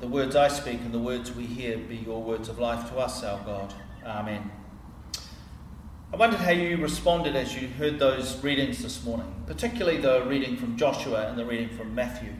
the 0.00 0.06
words 0.08 0.36
I 0.36 0.48
speak 0.48 0.80
and 0.80 0.92
the 0.92 0.98
words 0.98 1.32
we 1.32 1.44
hear 1.44 1.76
be 1.78 1.96
your 1.96 2.22
words 2.22 2.48
of 2.48 2.58
life 2.58 2.88
to 2.90 2.98
us, 2.98 3.22
our 3.24 3.38
God. 3.44 3.74
Amen. 4.04 4.50
I 6.12 6.16
wondered 6.16 6.40
how 6.40 6.52
you 6.52 6.76
responded 6.78 7.36
as 7.36 7.54
you 7.54 7.68
heard 7.68 7.98
those 7.98 8.42
readings 8.42 8.82
this 8.82 9.04
morning, 9.04 9.34
particularly 9.46 9.98
the 9.98 10.22
reading 10.24 10.56
from 10.56 10.76
Joshua 10.76 11.28
and 11.28 11.38
the 11.38 11.44
reading 11.44 11.76
from 11.76 11.94
Matthew. 11.94 12.32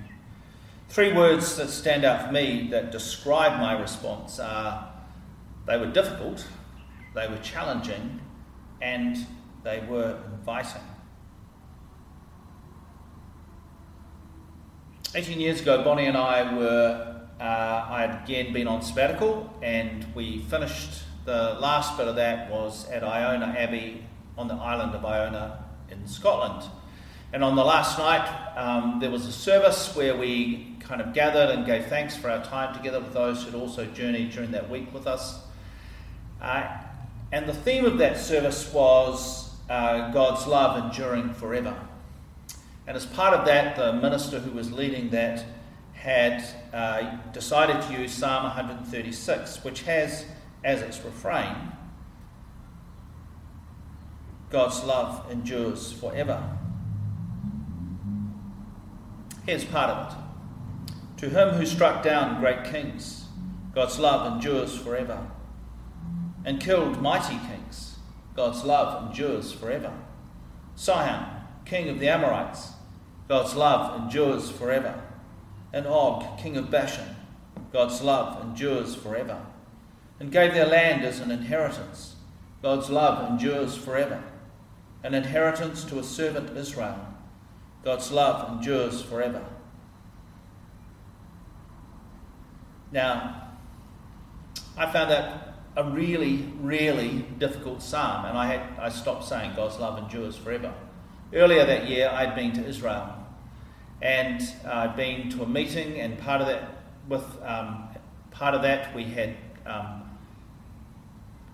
Three 0.88 1.12
words 1.12 1.56
that 1.56 1.68
stand 1.68 2.04
out 2.04 2.26
for 2.26 2.32
me 2.32 2.68
that 2.70 2.90
describe 2.92 3.60
my 3.60 3.78
response 3.78 4.38
are 4.38 4.90
they 5.66 5.76
were 5.76 5.86
difficult, 5.86 6.46
they 7.14 7.28
were 7.28 7.38
challenging, 7.38 8.20
and 8.80 9.18
they 9.64 9.80
were 9.80 10.18
inviting. 10.32 10.80
18 15.14 15.40
years 15.40 15.60
ago, 15.60 15.82
Bonnie 15.82 16.06
and 16.06 16.16
I 16.16 16.54
were, 16.54 17.17
uh, 17.40 17.86
I 17.88 18.00
had 18.00 18.24
again 18.24 18.52
been 18.52 18.66
on 18.66 18.82
sabbatical, 18.82 19.52
and 19.62 20.04
we 20.14 20.38
finished 20.50 21.02
the 21.24 21.56
last 21.60 21.96
bit 21.96 22.08
of 22.08 22.16
that 22.16 22.50
was 22.50 22.88
at 22.90 23.04
Iona 23.04 23.54
Abbey 23.58 24.04
on 24.36 24.48
the 24.48 24.54
island 24.54 24.94
of 24.94 25.04
Iona 25.04 25.64
in 25.90 26.06
Scotland. 26.06 26.68
And 27.32 27.44
on 27.44 27.56
the 27.56 27.64
last 27.64 27.98
night, 27.98 28.26
um, 28.56 28.98
there 29.00 29.10
was 29.10 29.26
a 29.26 29.32
service 29.32 29.94
where 29.94 30.16
we 30.16 30.76
kind 30.80 31.00
of 31.00 31.12
gathered 31.12 31.50
and 31.50 31.66
gave 31.66 31.86
thanks 31.86 32.16
for 32.16 32.30
our 32.30 32.42
time 32.42 32.74
together 32.74 32.98
with 32.98 33.12
those 33.12 33.44
who'd 33.44 33.54
also 33.54 33.84
journeyed 33.86 34.32
during 34.32 34.50
that 34.52 34.70
week 34.70 34.92
with 34.94 35.06
us. 35.06 35.40
Uh, 36.40 36.66
and 37.30 37.46
the 37.46 37.52
theme 37.52 37.84
of 37.84 37.98
that 37.98 38.18
service 38.18 38.72
was 38.72 39.54
uh, 39.68 40.10
God's 40.12 40.46
love 40.46 40.82
enduring 40.82 41.34
forever. 41.34 41.78
And 42.86 42.96
as 42.96 43.04
part 43.04 43.34
of 43.34 43.44
that, 43.44 43.76
the 43.76 43.92
minister 43.92 44.38
who 44.38 44.52
was 44.52 44.72
leading 44.72 45.10
that 45.10 45.44
had 46.08 46.42
uh, 46.72 47.16
decided 47.32 47.82
to 47.82 48.00
use 48.00 48.14
Psalm 48.14 48.44
136, 48.44 49.62
which 49.62 49.82
has 49.82 50.24
as 50.64 50.80
its 50.80 51.04
refrain 51.04 51.54
God's 54.48 54.82
love 54.84 55.30
endures 55.30 55.92
forever. 55.92 56.42
Here's 59.44 59.66
part 59.66 59.90
of 59.90 60.12
it. 60.12 60.18
To 61.18 61.28
him 61.28 61.50
who 61.50 61.66
struck 61.66 62.02
down 62.02 62.40
great 62.40 62.64
kings, 62.64 63.26
God's 63.74 63.98
love 63.98 64.32
endures 64.32 64.74
forever. 64.74 65.30
And 66.42 66.58
killed 66.58 67.02
mighty 67.02 67.38
kings, 67.46 67.98
God's 68.34 68.64
love 68.64 69.08
endures 69.08 69.52
forever. 69.52 69.92
Sihon, 70.74 71.42
king 71.66 71.90
of 71.90 72.00
the 72.00 72.08
Amorites, 72.08 72.72
God's 73.28 73.54
love 73.54 74.00
endures 74.00 74.50
forever. 74.50 75.02
And 75.72 75.86
Og, 75.86 76.38
king 76.38 76.56
of 76.56 76.70
Bashan, 76.70 77.16
God's 77.72 78.00
love 78.02 78.42
endures 78.42 78.94
forever. 78.94 79.40
And 80.20 80.32
gave 80.32 80.54
their 80.54 80.66
land 80.66 81.04
as 81.04 81.20
an 81.20 81.30
inheritance. 81.30 82.16
God's 82.62 82.90
love 82.90 83.30
endures 83.30 83.76
forever. 83.76 84.22
An 85.04 85.14
inheritance 85.14 85.84
to 85.84 85.98
a 85.98 86.02
servant 86.02 86.56
Israel. 86.56 86.98
God's 87.84 88.10
love 88.10 88.50
endures 88.50 89.00
forever. 89.02 89.44
Now, 92.90 93.48
I 94.76 94.90
found 94.90 95.10
that 95.10 95.54
a 95.76 95.84
really, 95.84 96.48
really 96.60 97.24
difficult 97.38 97.82
psalm, 97.82 98.24
and 98.24 98.36
I, 98.36 98.46
had, 98.46 98.78
I 98.80 98.88
stopped 98.88 99.24
saying 99.24 99.52
God's 99.54 99.78
love 99.78 100.02
endures 100.02 100.36
forever. 100.36 100.74
Earlier 101.32 101.64
that 101.66 101.88
year, 101.88 102.10
I'd 102.12 102.34
been 102.34 102.52
to 102.54 102.66
Israel 102.66 103.17
and 104.00 104.40
uh, 104.64 104.70
I'd 104.70 104.96
been 104.96 105.30
to 105.30 105.42
a 105.42 105.46
meeting, 105.46 106.00
and 106.00 106.18
part 106.18 106.40
of 106.40 106.46
that, 106.46 106.78
with 107.08 107.24
um, 107.42 107.88
part 108.30 108.54
of 108.54 108.62
that, 108.62 108.94
we 108.94 109.04
had 109.04 109.36
um, 109.66 110.08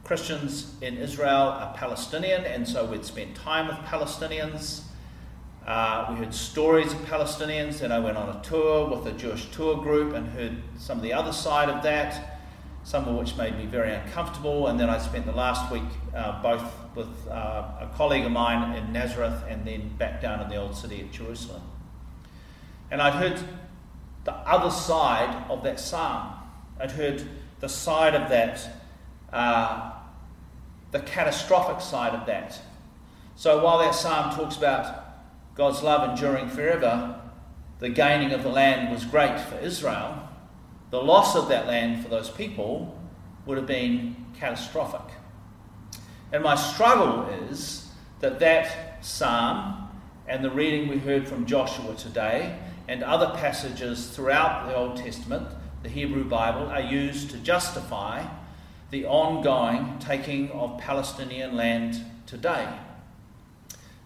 Christians 0.05 0.75
in 0.83 0.99
Israel 0.99 1.49
are 1.49 1.75
Palestinian, 1.75 2.45
and 2.45 2.69
so 2.69 2.85
we'd 2.85 3.05
spent 3.05 3.35
time 3.35 3.69
with 3.69 3.77
Palestinians. 3.87 4.83
Uh, 5.67 6.09
we 6.11 6.17
heard 6.17 6.35
stories 6.35 6.93
of 6.93 6.99
Palestinians, 7.07 7.81
and 7.81 7.91
I 7.91 7.99
went 7.99 8.19
on 8.19 8.37
a 8.37 8.43
tour 8.43 8.87
with 8.87 9.07
a 9.07 9.17
Jewish 9.17 9.51
tour 9.51 9.83
group 9.83 10.15
and 10.15 10.29
heard 10.29 10.63
some 10.77 10.99
of 10.99 11.03
the 11.03 11.15
other 11.15 11.33
side 11.33 11.71
of 11.71 11.83
that, 11.85 12.41
some 12.83 13.09
of 13.09 13.17
which 13.17 13.35
made 13.39 13.57
me 13.57 13.65
very 13.65 13.95
uncomfortable. 13.95 14.67
And 14.67 14.79
then 14.79 14.91
I 14.91 14.99
spent 14.99 15.25
the 15.25 15.33
last 15.33 15.73
week 15.73 15.83
uh, 16.15 16.43
both 16.43 16.71
with 16.95 17.09
uh, 17.29 17.65
a 17.81 17.91
colleague 17.97 18.27
of 18.27 18.33
mine 18.33 18.77
in 18.77 18.93
Nazareth 18.93 19.43
and 19.49 19.67
then 19.67 19.89
back 19.97 20.21
down 20.21 20.43
in 20.43 20.51
the 20.51 20.57
old 20.57 20.77
city 20.77 21.01
of 21.01 21.11
Jerusalem. 21.11 21.63
And 22.91 23.01
I'd 23.03 23.15
heard 23.15 23.41
the 24.25 24.33
other 24.33 24.71
side 24.71 25.45
of 25.49 25.63
that 25.65 25.81
psalm. 25.81 26.35
I'd 26.81 26.91
heard 26.91 27.27
the 27.61 27.69
side 27.69 28.15
of 28.15 28.29
that, 28.31 28.69
uh, 29.33 29.93
the 30.91 31.01
catastrophic 31.01 31.81
side 31.81 32.15
of 32.15 32.27
that. 32.27 32.61
So 33.37 33.65
while 33.65 33.79
that 33.79 33.95
psalm 33.95 34.35
talks 34.35 34.57
about 34.57 35.05
God's 35.55 35.83
love 35.83 36.09
enduring 36.11 36.49
forever, 36.49 37.21
the 37.79 37.89
gaining 37.89 38.33
of 38.33 38.43
the 38.43 38.49
land 38.49 38.93
was 38.93 39.05
great 39.05 39.39
for 39.41 39.59
Israel. 39.59 40.29
The 40.91 41.03
loss 41.03 41.35
of 41.37 41.49
that 41.49 41.67
land 41.67 42.03
for 42.03 42.09
those 42.09 42.31
people 42.31 42.99
would 43.47 43.57
have 43.57 43.67
been 43.67 44.17
catastrophic. 44.39 45.15
And 46.33 46.43
my 46.43 46.55
struggle 46.55 47.27
is 47.51 47.89
that 48.21 48.39
that 48.39 49.05
psalm 49.05 49.89
and 50.27 50.45
the 50.45 50.51
reading 50.51 50.89
we 50.89 50.99
heard 50.99 51.29
from 51.29 51.47
Joshua 51.47 51.95
today 51.95 52.59
and 52.89 53.03
other 53.03 53.31
passages 53.39 54.09
throughout 54.09 54.67
the 54.69 54.75
Old 54.75 54.97
Testament, 54.97 55.49
the 55.83 55.89
Hebrew 55.89 56.25
Bible, 56.25 56.67
are 56.67 56.81
used 56.81 57.31
to 57.31 57.39
justify 57.39 58.27
the 58.91 59.07
ongoing 59.07 59.99
taking 59.99 60.51
of 60.51 60.79
Palestinian 60.79 61.57
land 61.57 62.05
today. 62.27 62.69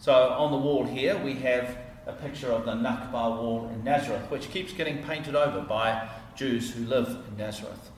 So 0.01 0.13
on 0.13 0.53
the 0.53 0.59
wall 0.59 0.85
here 0.85 1.19
we 1.19 1.35
have 1.35 1.77
a 2.07 2.13
picture 2.13 2.51
of 2.51 2.65
the 2.65 2.73
Nakba 2.73 3.13
wall 3.13 3.71
in 3.73 3.85
Nazareth, 3.85 4.31
which 4.31 4.51
keeps 4.51 4.73
getting 4.73 5.03
painted 5.03 5.35
over 5.35 5.61
by 5.61 6.09
Jews 6.37 6.71
who 6.71 6.85
live 6.85 7.09
in 7.29 7.37
Nazareth. 7.37 7.91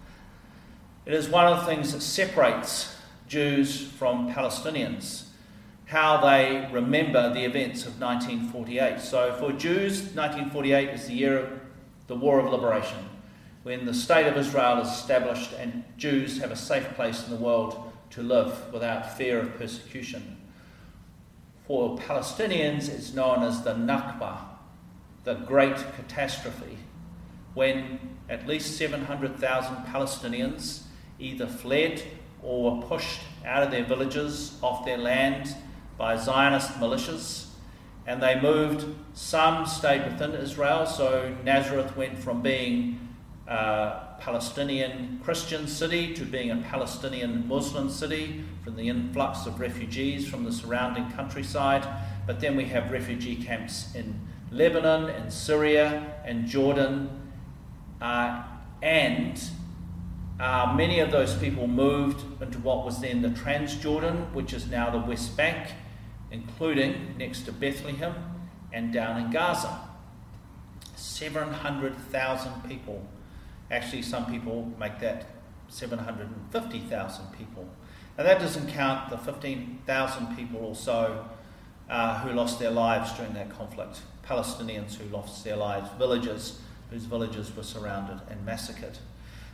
It 1.06 1.14
is 1.14 1.28
one 1.28 1.46
of 1.46 1.60
the 1.60 1.66
things 1.66 1.92
that 1.92 2.00
separates 2.00 2.96
Jews 3.28 3.86
from 3.86 4.32
Palestinians 4.32 5.26
how 5.90 6.18
they 6.18 6.68
remember 6.70 7.34
the 7.34 7.44
events 7.44 7.84
of 7.84 8.00
1948. 8.00 9.00
So, 9.00 9.32
for 9.40 9.50
Jews, 9.50 10.02
1948 10.14 10.88
is 10.90 11.08
the 11.08 11.14
year 11.14 11.38
of 11.38 11.60
the 12.06 12.14
War 12.14 12.38
of 12.38 12.52
Liberation, 12.52 13.08
when 13.64 13.86
the 13.86 13.92
State 13.92 14.28
of 14.28 14.36
Israel 14.36 14.80
is 14.80 14.88
established 14.88 15.52
and 15.58 15.82
Jews 15.96 16.38
have 16.38 16.52
a 16.52 16.56
safe 16.56 16.88
place 16.94 17.24
in 17.24 17.30
the 17.30 17.42
world 17.44 17.92
to 18.10 18.22
live 18.22 18.72
without 18.72 19.16
fear 19.16 19.40
of 19.40 19.58
persecution. 19.58 20.36
For 21.66 21.98
Palestinians, 21.98 22.88
it's 22.88 23.12
known 23.12 23.42
as 23.42 23.64
the 23.64 23.74
Nakba, 23.74 24.38
the 25.24 25.34
great 25.34 25.76
catastrophe, 25.96 26.78
when 27.54 27.98
at 28.28 28.46
least 28.46 28.76
700,000 28.78 29.74
Palestinians 29.86 30.82
either 31.18 31.48
fled 31.48 32.00
or 32.44 32.76
were 32.76 32.86
pushed 32.86 33.22
out 33.44 33.64
of 33.64 33.72
their 33.72 33.84
villages, 33.84 34.56
off 34.62 34.84
their 34.84 34.96
land, 34.96 35.56
by 36.00 36.16
Zionist 36.16 36.81
militias, 36.81 37.49
and 38.06 38.22
they 38.22 38.41
moved. 38.41 38.87
Some 39.12 39.66
stayed 39.66 40.11
within 40.11 40.33
Israel, 40.33 40.87
so 40.87 41.37
Nazareth 41.44 41.94
went 41.94 42.19
from 42.19 42.41
being 42.41 43.06
a 43.47 44.16
Palestinian 44.19 45.21
Christian 45.22 45.66
city 45.66 46.15
to 46.15 46.25
being 46.25 46.50
a 46.50 46.56
Palestinian 46.56 47.47
Muslim 47.47 47.91
city 47.91 48.43
from 48.65 48.77
the 48.77 48.88
influx 48.88 49.44
of 49.44 49.61
refugees 49.61 50.27
from 50.27 50.44
the 50.44 50.53
surrounding 50.53 51.11
countryside. 51.11 51.87
But 52.27 52.41
then 52.41 52.56
we 52.56 52.65
have 52.65 52.91
refugee 52.91 53.37
camps 53.37 53.94
in 53.94 54.27
Lebanon, 54.50 55.11
in 55.11 55.31
Syria, 55.31 56.15
and 56.25 56.47
Jordan, 56.47 57.31
uh, 58.00 58.43
and 58.81 59.38
uh, 60.41 60.73
many 60.75 61.00
of 61.00 61.11
those 61.11 61.35
people 61.37 61.67
moved 61.67 62.25
into 62.41 62.58
what 62.61 62.87
was 62.87 63.03
then 63.03 63.20
the 63.20 63.29
Transjordan, 63.29 64.32
which 64.32 64.55
is 64.55 64.67
now 64.70 64.88
the 64.88 65.06
West 65.06 65.37
Bank, 65.37 65.75
including 66.31 67.17
next 67.19 67.43
to 67.43 67.53
Bethlehem 67.53 68.15
and 68.73 68.93
down 68.93 69.21
in 69.21 69.31
Gaza. 69.31 69.81
700,000 70.97 72.69
people. 72.69 73.06
Actually, 73.71 74.03
some 74.03 74.27
people 74.27 74.73
make 74.79 74.99
that 75.00 75.27
750,000 75.69 77.25
people. 77.37 77.69
And 78.19 78.27
that 78.27 78.38
doesn't 78.38 78.69
count 78.69 79.11
the 79.11 79.19
15,000 79.19 80.37
people 80.37 80.65
or 80.65 80.75
so 80.75 81.25
uh, 81.88 82.21
who 82.21 82.32
lost 82.32 82.59
their 82.59 82.71
lives 82.71 83.12
during 83.15 83.32
that 83.35 83.50
conflict. 83.50 84.00
Palestinians 84.27 84.94
who 84.94 85.09
lost 85.09 85.44
their 85.44 85.56
lives, 85.56 85.88
villagers 85.99 86.61
whose 86.91 87.05
villages 87.05 87.55
were 87.56 87.62
surrounded 87.62 88.21
and 88.29 88.44
massacred. 88.44 88.99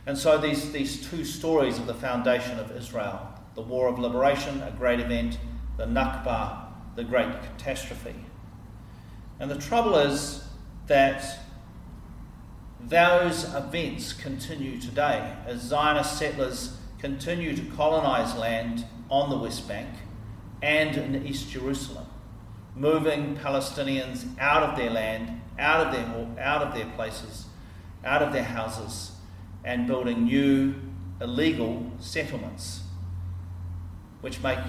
And 0.05 0.17
so 0.17 0.37
these, 0.37 0.71
these 0.71 1.07
two 1.09 1.23
stories 1.23 1.77
of 1.77 1.85
the 1.85 1.93
foundation 1.93 2.59
of 2.59 2.71
Israel 2.71 3.33
the 3.55 3.61
War 3.63 3.87
of 3.87 3.97
Liberation, 3.97 4.61
a 4.61 4.69
great 4.69 4.99
event, 4.99 5.39
the 5.77 5.85
Nakba, 5.85 6.66
the 6.97 7.03
great 7.03 7.31
catastrophe. 7.43 8.15
And 9.39 9.51
the 9.51 9.57
trouble 9.59 9.95
is 9.95 10.43
that 10.87 11.39
those 12.81 13.43
events 13.53 14.13
continue 14.13 14.81
today 14.81 15.35
as 15.45 15.61
Zionist 15.61 16.17
settlers 16.17 16.75
continue 16.97 17.55
to 17.55 17.63
colonize 17.75 18.35
land 18.35 18.85
on 19.09 19.29
the 19.29 19.37
West 19.37 19.67
Bank 19.67 19.87
and 20.63 20.97
in 20.97 21.27
East 21.27 21.51
Jerusalem, 21.51 22.07
moving 22.75 23.37
Palestinians 23.37 24.25
out 24.39 24.63
of 24.63 24.75
their 24.75 24.89
land, 24.89 25.39
out 25.59 25.85
of 25.85 25.93
their, 25.93 26.43
out 26.43 26.63
of 26.63 26.73
their 26.73 26.87
places, 26.95 27.45
out 28.03 28.23
of 28.23 28.33
their 28.33 28.43
houses, 28.43 29.11
and 29.63 29.85
building 29.85 30.23
new 30.23 30.73
illegal 31.21 31.91
settlements, 31.99 32.81
which 34.21 34.41
make 34.41 34.59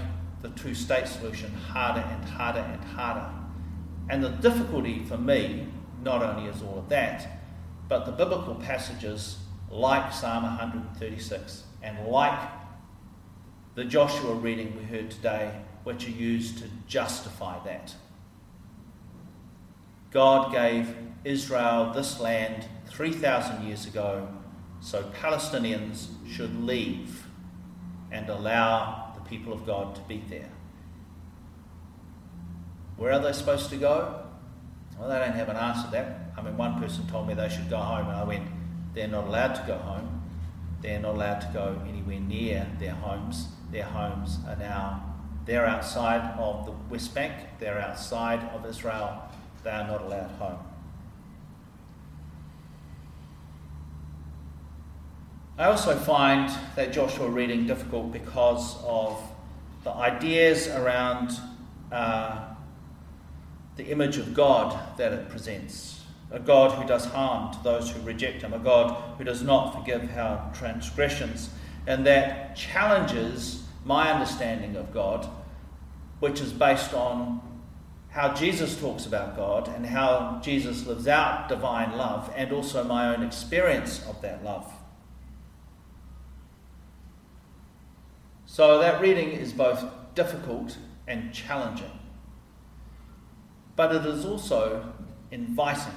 the 0.43 0.49
two 0.51 0.75
state 0.75 1.09
solution 1.09 1.53
harder 1.53 2.01
and 2.01 2.25
harder 2.25 2.61
and 2.61 2.83
harder. 2.85 3.29
And 4.09 4.23
the 4.23 4.31
difficulty 4.31 5.05
for 5.05 5.19
me 5.19 5.67
not 6.03 6.23
only 6.23 6.49
is 6.49 6.63
all 6.63 6.79
of 6.79 6.89
that, 6.89 7.27
but 7.89 8.07
the 8.07 8.13
biblical 8.13 8.55
passages 8.55 9.39
like 9.71 10.13
Psalm 10.13 10.45
136 10.45 11.65
and 11.83 12.07
like 12.07 12.39
the 13.75 13.85
Joshua 13.85 14.35
reading 14.35 14.77
we 14.77 14.85
heard 14.85 15.11
today, 15.11 15.61
which 15.85 16.07
are 16.07 16.11
used 16.11 16.59
to 16.59 16.65
justify 16.87 17.63
that. 17.65 17.95
God 20.11 20.53
gave 20.53 20.95
Israel 21.25 21.93
this 21.93 22.19
land 22.19 22.67
3,000 22.87 23.67
years 23.67 23.87
ago 23.87 24.29
so 24.81 25.03
Palestinians 25.21 26.09
should 26.29 26.65
leave 26.65 27.27
and 28.11 28.29
allow 28.29 29.08
people 29.29 29.53
of 29.53 29.67
God 29.67 29.95
to 29.95 30.01
be 30.03 30.23
there. 30.29 30.49
Where 32.97 33.13
are 33.13 33.21
they 33.21 33.33
supposed 33.33 33.71
to 33.71 33.77
go? 33.77 34.25
Well, 34.99 35.09
they 35.09 35.19
don't 35.19 35.35
have 35.35 35.49
an 35.49 35.57
answer 35.57 35.85
to 35.85 35.91
that. 35.93 36.33
I 36.37 36.43
mean, 36.43 36.57
one 36.57 36.81
person 36.81 37.07
told 37.07 37.29
me 37.29 37.35
they 37.35 37.49
should 37.49 37.71
go 37.71 37.79
home, 37.79 38.09
and 38.09 38.17
I 38.17 38.25
went, 38.25 38.49
they're 38.95 39.09
not 39.09 39.27
allowed 39.27 39.55
to 39.55 39.65
go 39.67 39.79
home. 39.79 40.23
They're 40.81 41.01
not 41.01 41.15
allowed 41.15 41.41
to 41.41 41.51
go 41.53 41.81
anywhere 41.89 42.21
near 42.21 42.67
their 42.79 42.95
homes. 42.95 43.49
Their 43.71 43.85
homes 43.85 44.39
are 44.49 44.57
now, 44.57 45.15
they're 45.45 45.67
outside 45.67 46.39
of 46.39 46.67
the 46.67 46.73
West 46.91 47.15
Bank, 47.15 47.33
they're 47.59 47.79
outside 47.79 48.41
of 48.55 48.65
Israel. 48.67 49.23
They 49.63 49.71
are 49.71 49.87
not 49.87 50.03
allowed 50.03 50.31
home. 50.33 50.68
I 55.59 55.65
also 55.65 55.97
find 55.97 56.49
that 56.77 56.93
Joshua 56.93 57.29
reading 57.29 57.67
difficult 57.67 58.13
because 58.13 58.77
of 58.85 59.21
the 59.83 59.91
ideas 59.91 60.69
around 60.69 61.33
uh, 61.91 62.45
the 63.75 63.87
image 63.87 64.19
of 64.19 64.35
God 64.35 64.79
that 64.99 65.13
it 65.13 65.29
presents. 65.29 66.05
A 66.31 66.39
God 66.39 66.71
who 66.71 66.87
does 66.87 67.07
harm 67.07 67.53
to 67.55 67.63
those 67.65 67.91
who 67.91 68.01
reject 68.03 68.43
him, 68.43 68.53
a 68.53 68.61
God 68.61 69.19
who 69.19 69.25
does 69.25 69.43
not 69.43 69.75
forgive 69.75 70.17
our 70.17 70.49
transgressions, 70.55 71.51
and 71.89 72.07
that 72.07 72.55
challenges 72.55 73.65
my 73.85 74.13
understanding 74.13 74.77
of 74.77 74.93
God, 74.95 75.29
which 76.21 76.41
is 76.41 76.53
based 76.53 76.95
on 76.95 77.41
how 78.11 78.33
Jesus 78.33 78.79
talks 78.79 79.07
about 79.07 79.35
God 79.35 79.67
and 79.67 79.87
how 79.87 80.41
Jesus 80.41 80.87
lives 80.87 81.09
out 81.09 81.49
divine 81.49 81.97
love, 81.97 82.33
and 82.37 82.53
also 82.53 82.85
my 82.85 83.13
own 83.13 83.25
experience 83.25 84.07
of 84.07 84.23
that 84.23 84.45
love. 84.45 84.73
So 88.59 88.81
that 88.81 89.01
reading 89.01 89.31
is 89.31 89.53
both 89.53 89.85
difficult 90.17 90.77
and 91.07 91.33
challenging. 91.33 91.97
But 93.77 93.95
it 93.95 94.05
is 94.05 94.25
also 94.25 94.95
inviting. 95.31 95.95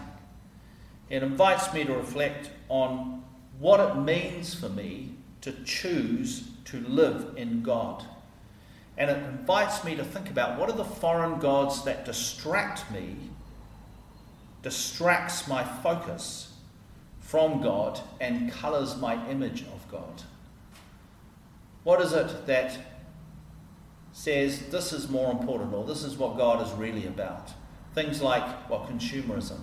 It 1.09 1.23
invites 1.23 1.73
me 1.73 1.85
to 1.85 1.95
reflect 1.95 2.51
on 2.69 3.23
what 3.57 3.79
it 3.79 3.95
means 3.95 4.53
for 4.53 4.69
me 4.69 5.15
to 5.41 5.53
choose 5.63 6.51
to 6.65 6.81
live 6.81 7.33
in 7.35 7.63
God. 7.63 8.05
And 8.95 9.09
it 9.09 9.17
invites 9.17 9.83
me 9.83 9.95
to 9.95 10.03
think 10.03 10.29
about 10.29 10.59
what 10.59 10.69
are 10.69 10.77
the 10.77 10.85
foreign 10.85 11.39
gods 11.39 11.83
that 11.85 12.05
distract 12.05 12.91
me, 12.91 13.15
distracts 14.61 15.47
my 15.47 15.63
focus 15.63 16.53
from 17.21 17.59
God, 17.59 17.99
and 18.19 18.51
colours 18.51 18.97
my 18.97 19.27
image 19.31 19.63
of 19.63 19.91
God. 19.91 20.21
What 21.83 22.01
is 22.01 22.13
it 22.13 22.45
that 22.45 22.77
says 24.11 24.69
this 24.69 24.93
is 24.93 25.09
more 25.09 25.31
important 25.31 25.73
or 25.73 25.85
this 25.85 26.03
is 26.03 26.17
what 26.17 26.37
God 26.37 26.65
is 26.65 26.71
really 26.73 27.07
about? 27.07 27.51
Things 27.93 28.21
like, 28.21 28.69
well, 28.69 28.87
consumerism, 28.89 29.59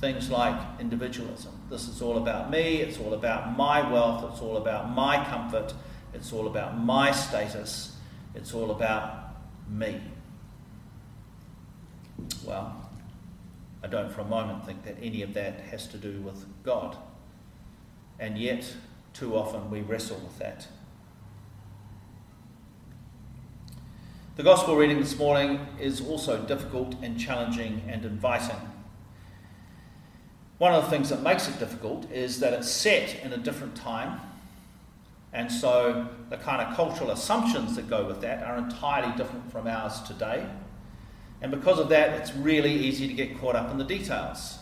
things 0.00 0.30
like 0.30 0.58
individualism. 0.80 1.52
This 1.68 1.88
is 1.88 2.00
all 2.00 2.18
about 2.18 2.50
me, 2.50 2.76
it's 2.76 2.98
all 2.98 3.14
about 3.14 3.56
my 3.56 3.90
wealth, 3.90 4.32
it's 4.32 4.40
all 4.40 4.56
about 4.56 4.90
my 4.90 5.24
comfort, 5.24 5.74
it's 6.14 6.32
all 6.32 6.46
about 6.46 6.78
my 6.78 7.10
status, 7.10 7.96
it's 8.34 8.54
all 8.54 8.70
about 8.70 9.34
me. 9.68 10.00
Well, 12.44 12.88
I 13.82 13.86
don't 13.88 14.12
for 14.12 14.20
a 14.20 14.26
moment 14.26 14.64
think 14.66 14.84
that 14.84 14.96
any 15.02 15.22
of 15.22 15.34
that 15.34 15.60
has 15.70 15.86
to 15.88 15.96
do 15.96 16.20
with 16.20 16.44
God. 16.62 16.96
And 18.18 18.38
yet, 18.38 18.74
too 19.14 19.36
often 19.36 19.70
we 19.70 19.80
wrestle 19.80 20.18
with 20.18 20.38
that. 20.38 20.68
The 24.40 24.44
Gospel 24.44 24.74
reading 24.74 25.00
this 25.00 25.18
morning 25.18 25.66
is 25.78 26.00
also 26.00 26.42
difficult 26.42 26.94
and 27.02 27.20
challenging 27.20 27.82
and 27.86 28.06
inviting. 28.06 28.56
One 30.56 30.72
of 30.72 30.82
the 30.82 30.88
things 30.88 31.10
that 31.10 31.22
makes 31.22 31.46
it 31.46 31.58
difficult 31.58 32.10
is 32.10 32.40
that 32.40 32.54
it's 32.54 32.70
set 32.70 33.22
in 33.22 33.34
a 33.34 33.36
different 33.36 33.76
time, 33.76 34.18
and 35.34 35.52
so 35.52 36.08
the 36.30 36.38
kind 36.38 36.62
of 36.62 36.74
cultural 36.74 37.10
assumptions 37.10 37.76
that 37.76 37.90
go 37.90 38.06
with 38.06 38.22
that 38.22 38.42
are 38.42 38.56
entirely 38.56 39.14
different 39.14 39.52
from 39.52 39.66
ours 39.66 40.00
today. 40.00 40.48
And 41.42 41.50
because 41.50 41.78
of 41.78 41.90
that, 41.90 42.18
it's 42.18 42.34
really 42.34 42.72
easy 42.72 43.08
to 43.08 43.12
get 43.12 43.38
caught 43.38 43.56
up 43.56 43.70
in 43.70 43.76
the 43.76 43.84
details. 43.84 44.56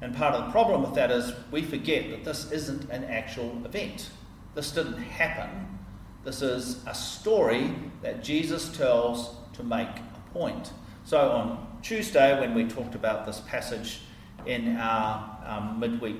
And 0.00 0.14
part 0.14 0.36
of 0.36 0.44
the 0.44 0.52
problem 0.52 0.82
with 0.82 0.94
that 0.94 1.10
is 1.10 1.32
we 1.50 1.62
forget 1.62 2.08
that 2.10 2.24
this 2.24 2.52
isn't 2.52 2.88
an 2.88 3.02
actual 3.02 3.50
event. 3.64 4.10
This 4.54 4.70
didn't 4.70 4.98
happen 4.98 5.77
this 6.24 6.42
is 6.42 6.84
a 6.86 6.94
story 6.94 7.74
that 8.02 8.22
Jesus 8.22 8.76
tells 8.76 9.36
to 9.54 9.62
make 9.62 9.88
a 9.88 10.32
point. 10.32 10.72
So 11.04 11.30
on 11.30 11.78
Tuesday, 11.82 12.38
when 12.38 12.54
we 12.54 12.64
talked 12.64 12.94
about 12.94 13.24
this 13.24 13.40
passage 13.40 14.00
in 14.46 14.76
our 14.76 15.38
um, 15.46 15.80
midweek 15.80 16.16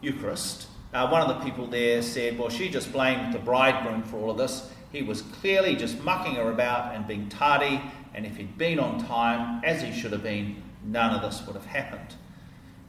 Eucharist, 0.00 0.68
uh, 0.92 1.08
one 1.08 1.22
of 1.22 1.28
the 1.28 1.44
people 1.44 1.66
there 1.66 2.02
said, 2.02 2.38
Well, 2.38 2.48
she 2.48 2.68
just 2.68 2.92
blamed 2.92 3.32
the 3.32 3.38
bridegroom 3.38 4.02
for 4.02 4.18
all 4.18 4.30
of 4.30 4.38
this. 4.38 4.70
He 4.92 5.02
was 5.02 5.22
clearly 5.22 5.76
just 5.76 6.00
mucking 6.02 6.34
her 6.34 6.50
about 6.50 6.94
and 6.94 7.06
being 7.06 7.28
tardy, 7.28 7.80
and 8.12 8.26
if 8.26 8.36
he'd 8.36 8.58
been 8.58 8.80
on 8.80 9.04
time, 9.06 9.62
as 9.64 9.82
he 9.82 9.92
should 9.92 10.12
have 10.12 10.22
been, 10.22 10.62
none 10.84 11.14
of 11.14 11.22
this 11.22 11.46
would 11.46 11.54
have 11.54 11.66
happened. 11.66 12.14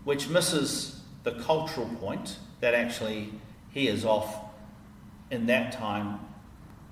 Which 0.04 0.28
misses 0.28 1.02
the 1.24 1.34
cultural 1.34 1.88
point 2.00 2.38
that 2.60 2.74
actually 2.74 3.34
he 3.70 3.88
is 3.88 4.04
off 4.04 4.36
in 5.30 5.46
that 5.46 5.72
time 5.72 6.20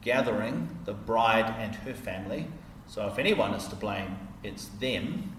gathering 0.01 0.69
the 0.85 0.93
bride 0.93 1.53
and 1.59 1.75
her 1.75 1.93
family. 1.93 2.47
So 2.87 3.07
if 3.07 3.17
anyone 3.19 3.53
is 3.53 3.67
to 3.67 3.75
blame, 3.75 4.17
it's 4.43 4.65
them. 4.65 5.35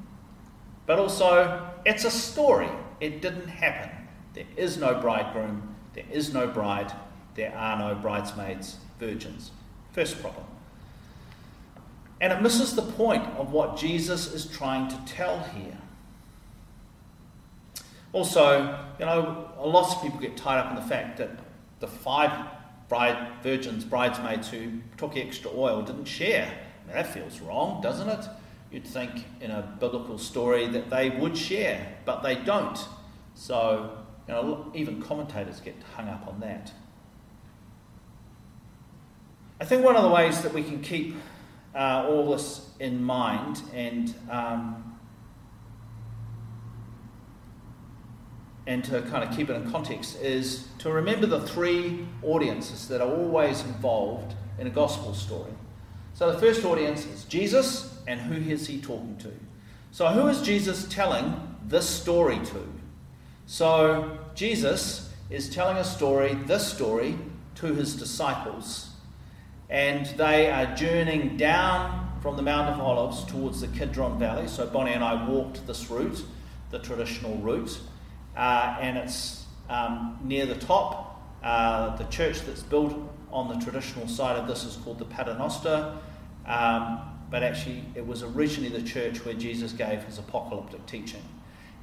But 0.86 0.98
also, 0.98 1.70
it's 1.84 2.04
a 2.04 2.10
story. 2.10 2.68
It 3.00 3.22
didn't 3.22 3.48
happen. 3.48 3.90
There 4.34 4.46
is 4.56 4.76
no 4.76 5.00
bridegroom, 5.00 5.74
there 5.94 6.04
is 6.10 6.32
no 6.32 6.46
bride, 6.46 6.92
there 7.34 7.54
are 7.56 7.78
no 7.78 7.94
bridesmaids, 7.94 8.76
virgins. 8.98 9.50
First 9.92 10.20
problem. 10.20 10.44
And 12.20 12.32
it 12.32 12.42
misses 12.42 12.76
the 12.76 12.82
point 12.82 13.26
of 13.38 13.52
what 13.52 13.76
Jesus 13.76 14.32
is 14.32 14.46
trying 14.46 14.88
to 14.88 14.96
tell 15.06 15.40
here. 15.40 15.78
Also, 18.12 18.78
you 18.98 19.06
know, 19.06 19.50
lots 19.58 19.94
of 19.94 20.02
people 20.02 20.20
get 20.20 20.36
tied 20.36 20.58
up 20.58 20.70
in 20.70 20.76
the 20.76 20.88
fact 20.88 21.16
that 21.18 21.30
the 21.80 21.86
five 21.86 22.30
bride, 22.90 23.28
virgins, 23.42 23.84
bridesmaids 23.84 24.48
who 24.48 24.72
took 24.98 25.16
extra 25.16 25.50
oil 25.54 25.80
didn't 25.80 26.04
share. 26.04 26.46
I 26.46 26.86
mean, 26.86 26.96
that 26.96 27.14
feels 27.14 27.40
wrong, 27.40 27.80
doesn't 27.80 28.08
it? 28.08 28.26
You'd 28.70 28.86
think 28.86 29.24
in 29.40 29.50
a 29.50 29.62
biblical 29.80 30.18
story 30.18 30.66
that 30.66 30.90
they 30.90 31.08
would 31.08 31.38
share, 31.38 31.96
but 32.04 32.22
they 32.22 32.34
don't. 32.34 32.78
So, 33.34 33.96
you 34.28 34.34
know, 34.34 34.70
even 34.74 35.00
commentators 35.00 35.60
get 35.60 35.76
hung 35.96 36.08
up 36.08 36.26
on 36.26 36.40
that. 36.40 36.72
I 39.60 39.64
think 39.64 39.84
one 39.84 39.94
of 39.94 40.02
the 40.02 40.10
ways 40.10 40.42
that 40.42 40.52
we 40.52 40.62
can 40.62 40.82
keep 40.82 41.14
uh, 41.74 42.06
all 42.08 42.32
this 42.32 42.70
in 42.80 43.02
mind 43.02 43.62
and 43.72 44.12
um, 44.28 44.89
and 48.70 48.84
to 48.84 49.02
kind 49.02 49.24
of 49.24 49.36
keep 49.36 49.50
it 49.50 49.54
in 49.54 49.68
context 49.68 50.16
is 50.20 50.68
to 50.78 50.92
remember 50.92 51.26
the 51.26 51.40
three 51.40 52.06
audiences 52.22 52.86
that 52.86 53.00
are 53.00 53.12
always 53.12 53.62
involved 53.64 54.32
in 54.60 54.66
a 54.68 54.70
gospel 54.70 55.12
story. 55.12 55.50
So 56.14 56.30
the 56.30 56.38
first 56.38 56.64
audience 56.64 57.04
is 57.04 57.24
Jesus, 57.24 57.98
and 58.06 58.20
who 58.20 58.36
is 58.48 58.68
he 58.68 58.80
talking 58.80 59.16
to? 59.18 59.32
So 59.90 60.06
who 60.06 60.28
is 60.28 60.40
Jesus 60.42 60.86
telling 60.86 61.34
this 61.66 61.88
story 61.88 62.38
to? 62.44 62.68
So 63.46 64.16
Jesus 64.36 65.12
is 65.30 65.50
telling 65.52 65.76
a 65.76 65.84
story, 65.84 66.34
this 66.46 66.64
story, 66.64 67.18
to 67.56 67.74
his 67.74 67.96
disciples. 67.96 68.90
And 69.68 70.06
they 70.16 70.48
are 70.48 70.76
journeying 70.76 71.36
down 71.36 72.20
from 72.22 72.36
the 72.36 72.42
Mount 72.42 72.68
of 72.68 72.78
Olives 72.78 73.24
towards 73.24 73.62
the 73.62 73.66
Kidron 73.66 74.20
Valley. 74.20 74.46
So 74.46 74.64
Bonnie 74.64 74.92
and 74.92 75.02
I 75.02 75.28
walked 75.28 75.66
this 75.66 75.90
route, 75.90 76.24
the 76.70 76.78
traditional 76.78 77.36
route. 77.38 77.80
Uh, 78.40 78.74
and 78.80 78.96
it's 78.96 79.44
um, 79.68 80.18
near 80.24 80.46
the 80.46 80.54
top. 80.54 81.20
Uh, 81.44 81.94
the 81.96 82.04
church 82.04 82.40
that's 82.40 82.62
built 82.62 82.96
on 83.30 83.48
the 83.48 83.62
traditional 83.62 84.08
side 84.08 84.36
of 84.36 84.48
this 84.48 84.64
is 84.64 84.76
called 84.76 84.98
the 84.98 85.04
Paternoster. 85.04 85.94
Um, 86.46 87.00
but 87.30 87.42
actually, 87.42 87.84
it 87.94 88.06
was 88.06 88.22
originally 88.22 88.70
the 88.70 88.82
church 88.82 89.26
where 89.26 89.34
Jesus 89.34 89.72
gave 89.72 90.02
his 90.04 90.18
apocalyptic 90.18 90.86
teaching. 90.86 91.22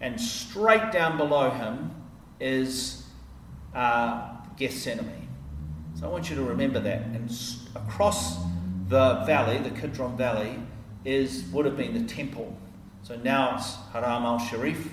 And 0.02 0.20
straight 0.20 0.92
down 0.92 1.18
below 1.18 1.52
him 1.52 1.92
is 2.40 3.06
uh, 3.76 4.28
Gethsemane. 4.58 5.28
So 6.00 6.08
I 6.08 6.10
want 6.10 6.28
you 6.32 6.36
to 6.38 6.44
remember 6.44 6.80
that. 6.80 7.02
And 7.02 7.32
across 7.76 8.40
the 8.90 9.24
valley, 9.28 9.60
the 9.60 9.80
Kidron 9.80 10.18
Valley, 10.18 10.58
is 11.06 11.44
would 11.52 11.68
have 11.68 11.78
been 11.78 11.94
the 11.94 12.12
temple. 12.12 12.58
So 13.04 13.16
now 13.18 13.58
it's 13.58 13.76
Haram 13.94 14.24
al 14.24 14.40
Sharif 14.40 14.90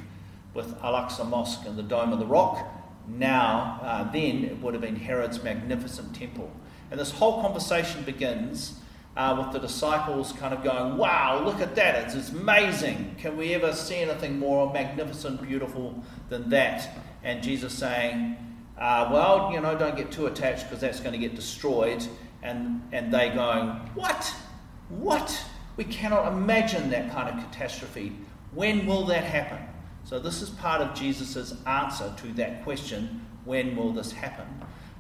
with 0.55 0.75
Al 0.83 0.95
Aqsa 0.95 1.29
Mosque 1.29 1.67
and 1.67 1.77
the 1.77 1.83
Dome 1.83 2.13
of 2.13 2.19
the 2.19 2.27
Rock. 2.27 2.67
Now, 3.07 3.81
uh, 3.83 4.11
then, 4.11 4.45
it 4.45 4.59
would 4.61 4.73
have 4.73 4.81
been 4.81 4.97
Herod's 4.97 5.43
magnificent 5.43 6.15
temple. 6.15 6.51
And 6.91 6.99
this 6.99 7.11
whole 7.11 7.43
conversation 7.43 8.03
begins 8.05 8.81
uh, 9.17 9.35
with 9.39 9.53
the 9.53 9.59
disciples 9.59 10.33
kind 10.33 10.55
of 10.55 10.63
going, 10.63 10.97
Wow, 10.97 11.43
look 11.45 11.61
at 11.61 11.75
that, 11.75 12.05
it's, 12.05 12.15
it's 12.15 12.31
amazing. 12.31 13.17
Can 13.19 13.37
we 13.37 13.55
ever 13.55 13.73
see 13.73 13.97
anything 13.97 14.39
more 14.39 14.73
magnificent, 14.73 15.43
beautiful 15.43 16.03
than 16.29 16.49
that? 16.51 16.97
And 17.23 17.43
Jesus 17.43 17.73
saying, 17.75 18.37
uh, 18.79 19.09
Well, 19.13 19.53
you 19.53 19.61
know, 19.61 19.77
don't 19.77 19.97
get 19.97 20.11
too 20.11 20.27
attached 20.27 20.65
because 20.65 20.81
that's 20.81 21.01
going 21.01 21.13
to 21.13 21.19
get 21.19 21.35
destroyed. 21.35 22.07
And, 22.43 22.83
and 22.93 23.13
they 23.13 23.31
going, 23.31 23.69
What? 23.95 24.35
What? 24.89 25.45
We 25.77 25.85
cannot 25.85 26.33
imagine 26.33 26.91
that 26.91 27.11
kind 27.11 27.29
of 27.29 27.45
catastrophe. 27.45 28.13
When 28.53 28.87
will 28.87 29.07
that 29.07 29.25
happen? 29.25 29.59
So, 30.05 30.19
this 30.19 30.43
is 30.43 30.51
part 30.51 30.83
of 30.83 30.95
Jesus' 30.95 31.55
answer 31.67 32.13
to 32.19 32.33
that 32.35 32.63
question 32.63 33.25
when 33.45 33.75
will 33.75 33.93
this 33.93 34.13
happen? 34.13 34.47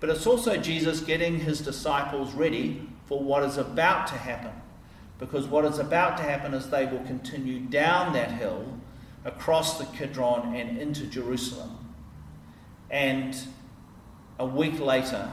But 0.00 0.10
it's 0.10 0.26
also 0.26 0.56
Jesus 0.56 1.00
getting 1.00 1.40
his 1.40 1.60
disciples 1.60 2.32
ready 2.32 2.88
for 3.06 3.22
what 3.22 3.42
is 3.42 3.56
about 3.56 4.06
to 4.08 4.14
happen. 4.14 4.52
Because 5.18 5.46
what 5.46 5.64
is 5.64 5.78
about 5.78 6.16
to 6.18 6.22
happen 6.22 6.54
is 6.54 6.68
they 6.68 6.86
will 6.86 7.04
continue 7.04 7.60
down 7.60 8.12
that 8.14 8.32
hill, 8.32 8.66
across 9.24 9.78
the 9.78 9.84
Kidron, 9.96 10.54
and 10.54 10.78
into 10.78 11.06
Jerusalem. 11.06 11.78
And 12.90 13.36
a 14.38 14.46
week 14.46 14.80
later, 14.80 15.32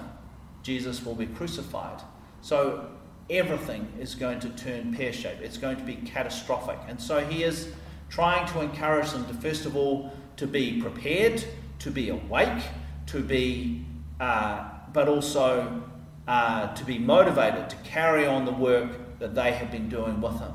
Jesus 0.64 1.04
will 1.04 1.16
be 1.16 1.26
crucified. 1.26 2.02
So 2.42 2.88
everything 3.30 3.92
is 4.00 4.16
going 4.16 4.40
to 4.42 4.50
turn 4.50 4.94
pear 4.94 5.14
shaped, 5.14 5.42
it's 5.42 5.58
going 5.58 5.78
to 5.78 5.84
be 5.84 5.96
catastrophic. 5.96 6.78
And 6.88 7.02
so 7.02 7.26
he 7.26 7.44
is 7.44 7.70
trying 8.12 8.46
to 8.50 8.60
encourage 8.60 9.10
them 9.12 9.26
to, 9.26 9.34
first 9.34 9.66
of 9.66 9.76
all, 9.76 10.12
to 10.36 10.46
be 10.46 10.82
prepared, 10.82 11.44
to 11.80 11.90
be 11.90 12.10
awake, 12.10 12.64
to 13.08 13.22
be, 13.22 13.86
uh, 14.20 14.70
but 14.94 15.08
also 15.08 15.82
uh, 16.28 16.74
to 16.76 16.86
be 16.86 17.00
motivated 17.00 17.70
to 17.70 17.76
carry 17.78 18.28
on 18.28 18.46
the 18.46 18.52
work 18.52 19.18
that 19.20 19.34
they 19.34 19.54
have 19.54 19.72
been 19.72 19.90
doing 19.90 20.22
with 20.22 20.38
him. 20.40 20.52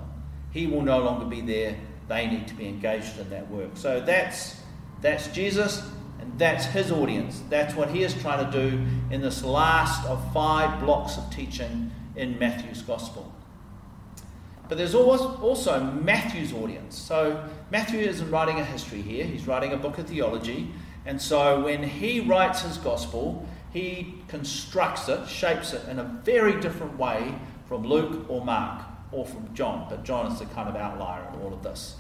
He 0.53 0.67
will 0.67 0.83
no 0.83 0.99
longer 0.99 1.25
be 1.25 1.41
there. 1.41 1.77
They 2.09 2.27
need 2.27 2.47
to 2.49 2.55
be 2.55 2.69
engaged 2.69 3.19
in 3.19 3.31
that 3.31 3.51
work. 3.51 3.71
So 3.75 4.01
that's 4.01 4.61
that's 5.01 5.29
Jesus, 5.29 5.83
and 6.21 6.39
that's 6.39 6.65
his 6.67 6.91
audience. 6.91 7.43
That's 7.51 7.75
what 7.75 7.91
he 7.91 8.03
is 8.03 8.15
trying 8.15 8.51
to 8.51 8.71
do 8.71 8.85
in 9.11 9.21
this 9.21 9.45
last 9.45 10.07
of 10.07 10.33
five 10.33 10.81
blocks 10.81 11.19
of 11.19 11.31
teaching 11.31 11.91
in 12.15 12.39
Matthew's 12.39 12.83
Gospel. 12.83 13.36
But 14.69 14.79
there's 14.79 14.95
also 14.95 15.81
Matthew's 15.81 16.53
audience. 16.53 16.99
So 16.99 17.43
Matthew 17.71 18.01
isn't 18.01 18.31
writing 18.31 18.59
a 18.59 18.65
history 18.65 19.03
here, 19.03 19.25
he's 19.25 19.47
writing 19.47 19.73
a 19.73 19.77
book 19.77 19.99
of 19.99 20.07
theology. 20.07 20.71
And 21.05 21.23
so 21.23 21.63
when 21.63 21.85
he 21.85 22.21
writes 22.21 22.63
his 22.63 22.79
gospel, 22.79 23.47
he 23.73 24.15
constructs 24.27 25.09
it, 25.09 25.29
shapes 25.29 25.73
it 25.73 25.89
in 25.89 25.99
a 25.99 26.05
very 26.25 26.61
different 26.61 26.99
way 26.99 27.35
from 27.69 27.85
Luke 27.85 28.27
or 28.29 28.45
Mark 28.45 28.83
or 29.13 29.25
from 29.25 29.53
John. 29.55 29.87
But 29.89 30.05
John 30.05 30.33
is 30.33 30.39
the 30.39 30.47
kind 30.47 30.69
of 30.69 30.75
outlier 30.75 31.29
in 31.33 31.41
all 31.41 31.53
of 31.53 31.63
this. 31.63 31.97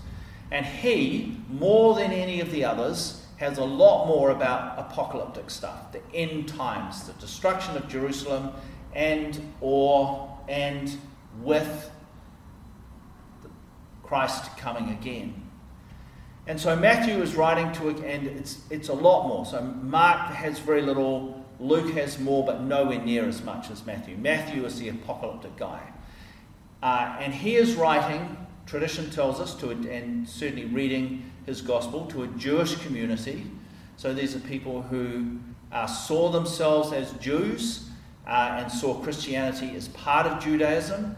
And 0.50 0.64
he, 0.64 1.36
more 1.48 1.94
than 1.94 2.12
any 2.12 2.40
of 2.40 2.50
the 2.50 2.64
others, 2.64 3.26
has 3.36 3.58
a 3.58 3.64
lot 3.64 4.06
more 4.06 4.30
about 4.30 4.78
apocalyptic 4.78 5.50
stuff, 5.50 5.92
the 5.92 6.00
end 6.14 6.48
times, 6.48 7.06
the 7.06 7.12
destruction 7.14 7.76
of 7.76 7.88
Jerusalem, 7.88 8.52
and 8.94 9.38
or 9.60 10.38
and 10.48 10.96
with 11.42 11.90
Christ 14.06 14.56
coming 14.56 14.90
again. 14.90 15.42
And 16.46 16.60
so 16.60 16.76
Matthew 16.76 17.20
is 17.22 17.34
writing 17.34 17.72
to, 17.72 17.88
it, 17.88 17.98
and 18.04 18.26
it's, 18.26 18.60
it's 18.70 18.88
a 18.88 18.94
lot 18.94 19.26
more. 19.26 19.44
So 19.44 19.60
Mark 19.62 20.32
has 20.32 20.60
very 20.60 20.82
little, 20.82 21.44
Luke 21.58 21.92
has 21.94 22.20
more, 22.20 22.44
but 22.44 22.62
nowhere 22.62 23.02
near 23.02 23.28
as 23.28 23.42
much 23.42 23.70
as 23.70 23.84
Matthew. 23.84 24.16
Matthew 24.16 24.64
is 24.64 24.78
the 24.78 24.88
apocalyptic 24.88 25.56
guy. 25.56 25.82
Uh, 26.82 27.16
and 27.18 27.34
he 27.34 27.56
is 27.56 27.74
writing, 27.74 28.36
tradition 28.64 29.10
tells 29.10 29.40
us, 29.40 29.54
to, 29.56 29.70
and 29.70 30.28
certainly 30.28 30.66
reading 30.66 31.30
his 31.46 31.62
gospel, 31.62 32.06
to 32.06 32.22
a 32.22 32.28
Jewish 32.28 32.76
community. 32.76 33.46
So 33.96 34.14
these 34.14 34.36
are 34.36 34.40
people 34.40 34.82
who 34.82 35.38
uh, 35.72 35.86
saw 35.86 36.30
themselves 36.30 36.92
as 36.92 37.12
Jews 37.14 37.90
uh, 38.26 38.58
and 38.60 38.70
saw 38.70 38.94
Christianity 39.02 39.74
as 39.74 39.88
part 39.88 40.26
of 40.26 40.42
Judaism 40.42 41.16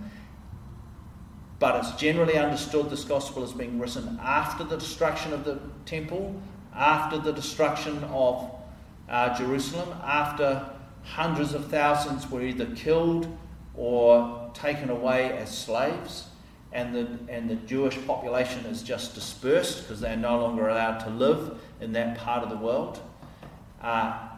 but 1.59 1.77
it's 1.77 1.93
generally 2.01 2.37
understood 2.37 2.89
this 2.91 3.05
gospel 3.05 3.43
is 3.43 3.53
being 3.53 3.79
written 3.79 4.19
after 4.23 4.65
the 4.65 4.77
destruction 4.77 5.33
of 5.33 5.45
the 5.45 5.59
temple, 5.87 6.41
after 6.75 7.19
the 7.19 7.33
destruction 7.33 8.03
of 8.05 8.51
uh, 9.09 9.37
Jerusalem, 9.37 9.89
after 10.05 10.69
hundreds 11.03 11.55
of 11.55 11.67
thousands 11.67 12.31
were 12.31 12.43
either 12.43 12.67
killed 12.77 13.27
or 13.75 14.51
taken 14.55 14.91
away 14.91 15.33
as 15.33 15.57
slaves, 15.57 16.27
and 16.73 16.95
the, 16.95 17.19
and 17.29 17.49
the 17.49 17.55
Jewish 17.55 17.97
population 18.07 18.67
is 18.67 18.83
just 18.83 19.15
dispersed 19.15 19.83
because 19.83 20.01
they're 20.01 20.17
no 20.17 20.39
longer 20.39 20.69
allowed 20.69 20.99
to 20.99 21.11
live 21.11 21.59
in 21.81 21.93
that 21.93 22.19
part 22.19 22.43
of 22.43 22.51
the 22.51 22.57
world. 22.57 23.01
Uh, 23.81 24.29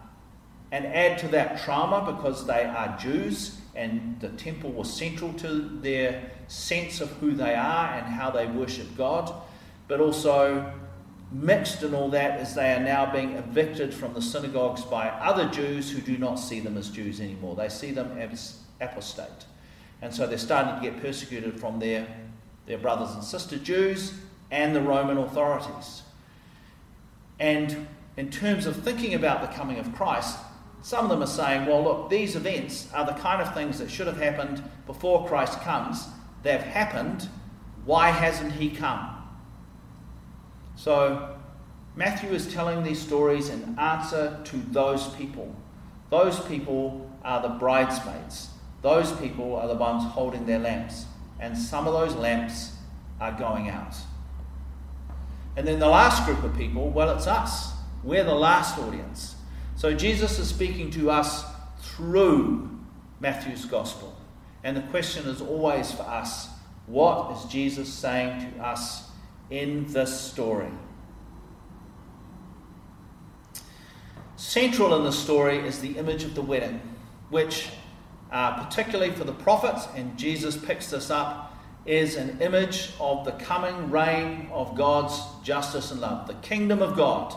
and 0.72 0.86
add 0.86 1.18
to 1.18 1.28
that 1.28 1.60
trauma 1.62 2.12
because 2.12 2.46
they 2.46 2.64
are 2.64 2.96
Jews 2.98 3.58
and 3.74 4.20
the 4.20 4.28
temple 4.30 4.70
was 4.70 4.92
central 4.92 5.32
to 5.34 5.80
their 5.80 6.30
sense 6.50 7.00
of 7.00 7.10
who 7.18 7.30
they 7.32 7.54
are 7.54 7.94
and 7.94 8.06
how 8.06 8.30
they 8.30 8.46
worship 8.46 8.96
God, 8.96 9.32
but 9.86 10.00
also 10.00 10.72
mixed 11.32 11.84
in 11.84 11.94
all 11.94 12.08
that 12.08 12.40
is 12.40 12.54
they 12.54 12.72
are 12.72 12.80
now 12.80 13.10
being 13.12 13.32
evicted 13.32 13.94
from 13.94 14.12
the 14.14 14.22
synagogues 14.22 14.82
by 14.82 15.08
other 15.08 15.48
Jews 15.48 15.90
who 15.90 16.00
do 16.00 16.18
not 16.18 16.36
see 16.36 16.58
them 16.58 16.76
as 16.76 16.90
Jews 16.90 17.20
anymore. 17.20 17.54
They 17.54 17.68
see 17.68 17.92
them 17.92 18.18
as 18.18 18.58
apostate. 18.80 19.46
And 20.02 20.12
so 20.12 20.26
they're 20.26 20.38
starting 20.38 20.74
to 20.74 20.90
get 20.90 21.00
persecuted 21.00 21.60
from 21.60 21.78
their, 21.78 22.06
their 22.66 22.78
brothers 22.78 23.14
and 23.14 23.22
sister 23.22 23.56
Jews 23.56 24.14
and 24.50 24.74
the 24.74 24.80
Roman 24.80 25.18
authorities. 25.18 26.02
And 27.38 27.86
in 28.16 28.28
terms 28.28 28.66
of 28.66 28.76
thinking 28.82 29.14
about 29.14 29.40
the 29.40 29.56
coming 29.56 29.78
of 29.78 29.94
Christ, 29.94 30.36
some 30.82 31.04
of 31.04 31.10
them 31.10 31.22
are 31.22 31.26
saying, 31.26 31.66
well, 31.66 31.84
look, 31.84 32.10
these 32.10 32.34
events 32.34 32.88
are 32.92 33.06
the 33.06 33.12
kind 33.12 33.40
of 33.40 33.54
things 33.54 33.78
that 33.78 33.88
should 33.88 34.08
have 34.08 34.16
happened 34.16 34.64
before 34.86 35.28
Christ 35.28 35.60
comes. 35.60 36.06
They've 36.42 36.60
happened. 36.60 37.28
Why 37.84 38.10
hasn't 38.10 38.52
he 38.52 38.70
come? 38.70 39.16
So, 40.76 41.36
Matthew 41.96 42.30
is 42.30 42.52
telling 42.52 42.82
these 42.82 43.00
stories 43.00 43.48
in 43.48 43.78
answer 43.78 44.40
to 44.44 44.56
those 44.56 45.08
people. 45.14 45.54
Those 46.10 46.40
people 46.40 47.10
are 47.24 47.42
the 47.42 47.48
bridesmaids. 47.48 48.50
Those 48.82 49.12
people 49.12 49.56
are 49.56 49.68
the 49.68 49.74
ones 49.74 50.04
holding 50.04 50.46
their 50.46 50.58
lamps. 50.58 51.06
And 51.38 51.56
some 51.56 51.86
of 51.86 51.92
those 51.92 52.14
lamps 52.14 52.72
are 53.20 53.32
going 53.32 53.68
out. 53.68 53.94
And 55.56 55.66
then 55.66 55.78
the 55.78 55.88
last 55.88 56.24
group 56.24 56.42
of 56.42 56.56
people, 56.56 56.90
well, 56.90 57.14
it's 57.16 57.26
us. 57.26 57.72
We're 58.02 58.24
the 58.24 58.34
last 58.34 58.78
audience. 58.78 59.36
So 59.76 59.92
Jesus 59.92 60.38
is 60.38 60.48
speaking 60.48 60.90
to 60.92 61.10
us 61.10 61.44
through 61.80 62.70
Matthew's 63.20 63.64
gospel. 63.64 64.09
And 64.62 64.76
the 64.76 64.82
question 64.82 65.26
is 65.26 65.40
always 65.40 65.90
for 65.92 66.02
us 66.02 66.48
what 66.86 67.36
is 67.36 67.44
Jesus 67.44 67.88
saying 67.92 68.52
to 68.52 68.64
us 68.64 69.08
in 69.48 69.86
this 69.92 70.18
story? 70.20 70.70
Central 74.36 74.96
in 74.96 75.04
the 75.04 75.12
story 75.12 75.58
is 75.58 75.80
the 75.80 75.96
image 75.98 76.24
of 76.24 76.34
the 76.34 76.42
wedding, 76.42 76.80
which, 77.28 77.68
uh, 78.32 78.64
particularly 78.64 79.12
for 79.12 79.24
the 79.24 79.32
prophets, 79.32 79.86
and 79.94 80.18
Jesus 80.18 80.56
picks 80.56 80.90
this 80.90 81.10
up, 81.10 81.54
is 81.86 82.16
an 82.16 82.40
image 82.40 82.90
of 82.98 83.24
the 83.24 83.32
coming 83.32 83.90
reign 83.90 84.48
of 84.52 84.76
God's 84.76 85.20
justice 85.44 85.92
and 85.92 86.00
love, 86.00 86.26
the 86.26 86.34
kingdom 86.34 86.82
of 86.82 86.96
God 86.96 87.34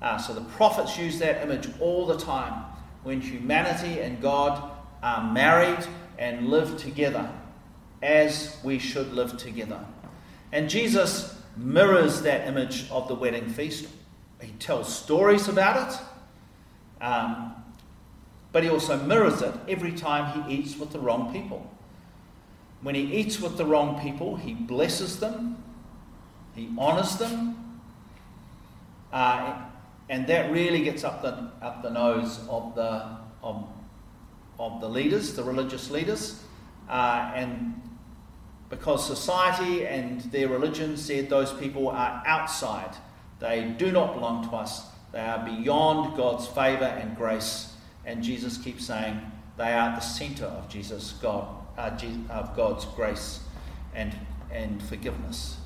Uh, 0.00 0.18
so 0.18 0.34
the 0.34 0.42
prophets 0.42 0.98
use 0.98 1.18
that 1.18 1.42
image 1.42 1.68
all 1.80 2.06
the 2.06 2.18
time 2.18 2.64
when 3.02 3.20
humanity 3.20 4.00
and 4.00 4.20
God 4.20 4.70
are 5.02 5.32
married 5.32 5.86
and 6.18 6.48
live 6.48 6.78
together 6.78 7.30
as 8.02 8.56
we 8.62 8.78
should 8.78 9.12
live 9.12 9.36
together. 9.36 9.84
And 10.52 10.70
Jesus 10.70 11.40
mirrors 11.56 12.22
that 12.22 12.46
image 12.46 12.90
of 12.90 13.08
the 13.08 13.14
wedding 13.14 13.48
feast. 13.48 13.88
He 14.40 14.52
tells 14.52 14.94
stories 14.94 15.48
about 15.48 15.90
it, 15.90 17.04
um, 17.04 17.54
but 18.52 18.62
he 18.62 18.68
also 18.68 18.96
mirrors 19.02 19.42
it 19.42 19.54
every 19.68 19.92
time 19.92 20.42
he 20.42 20.56
eats 20.56 20.76
with 20.76 20.92
the 20.92 20.98
wrong 20.98 21.32
people. 21.32 21.70
When 22.82 22.94
he 22.94 23.02
eats 23.16 23.40
with 23.40 23.56
the 23.56 23.64
wrong 23.64 24.00
people, 24.00 24.36
he 24.36 24.52
blesses 24.54 25.18
them, 25.18 25.62
he 26.54 26.68
honours 26.78 27.16
them, 27.16 27.80
uh, 29.12 29.62
and 30.08 30.26
that 30.26 30.52
really 30.52 30.82
gets 30.82 31.02
up 31.02 31.22
the, 31.22 31.50
up 31.64 31.82
the 31.82 31.90
nose 31.90 32.40
of 32.48 32.74
the, 32.74 33.16
of, 33.42 33.66
of 34.58 34.80
the 34.80 34.88
leaders, 34.88 35.34
the 35.34 35.42
religious 35.42 35.90
leaders, 35.90 36.42
uh, 36.88 37.32
and 37.34 37.80
because 38.68 39.06
society 39.06 39.86
and 39.86 40.20
their 40.32 40.48
religion 40.48 40.96
said 40.96 41.28
those 41.28 41.52
people 41.52 41.88
are 41.88 42.22
outside. 42.26 42.96
They 43.38 43.74
do 43.76 43.92
not 43.92 44.14
belong 44.14 44.48
to 44.48 44.56
us. 44.56 44.86
They 45.12 45.20
are 45.20 45.44
beyond 45.44 46.16
God's 46.16 46.46
favour 46.46 46.84
and 46.84 47.16
grace. 47.16 47.72
And 48.04 48.22
Jesus 48.22 48.58
keeps 48.58 48.84
saying 48.84 49.20
they 49.56 49.72
are 49.72 49.94
the 49.94 50.00
centre 50.00 50.46
of 50.46 50.68
Jesus, 50.68 51.12
God, 51.22 51.46
uh, 51.78 51.90
of 52.30 52.56
God's 52.56 52.84
grace 52.86 53.40
and, 53.94 54.14
and 54.50 54.82
forgiveness. 54.82 55.58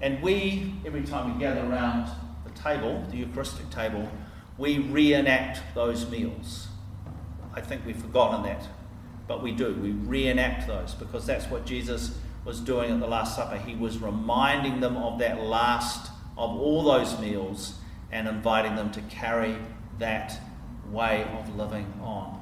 And 0.00 0.22
we, 0.22 0.74
every 0.86 1.02
time 1.02 1.34
we 1.34 1.40
gather 1.40 1.60
around 1.60 2.10
the 2.44 2.50
table, 2.50 3.04
the 3.10 3.16
Eucharistic 3.16 3.68
table, 3.70 4.08
we 4.56 4.78
reenact 4.78 5.60
those 5.74 6.08
meals. 6.10 6.68
I 7.58 7.60
think 7.60 7.84
we've 7.84 8.00
forgotten 8.00 8.44
that, 8.44 8.68
but 9.26 9.42
we 9.42 9.50
do. 9.50 9.74
We 9.74 9.90
reenact 9.90 10.68
those 10.68 10.94
because 10.94 11.26
that's 11.26 11.46
what 11.46 11.66
Jesus 11.66 12.16
was 12.44 12.60
doing 12.60 12.92
at 12.92 13.00
the 13.00 13.08
Last 13.08 13.34
Supper. 13.34 13.56
He 13.56 13.74
was 13.74 13.98
reminding 13.98 14.78
them 14.78 14.96
of 14.96 15.18
that 15.18 15.42
last 15.42 16.12
of 16.36 16.50
all 16.50 16.84
those 16.84 17.18
meals 17.18 17.74
and 18.12 18.28
inviting 18.28 18.76
them 18.76 18.92
to 18.92 19.00
carry 19.02 19.56
that 19.98 20.40
way 20.92 21.28
of 21.36 21.56
living 21.56 21.92
on. 22.00 22.36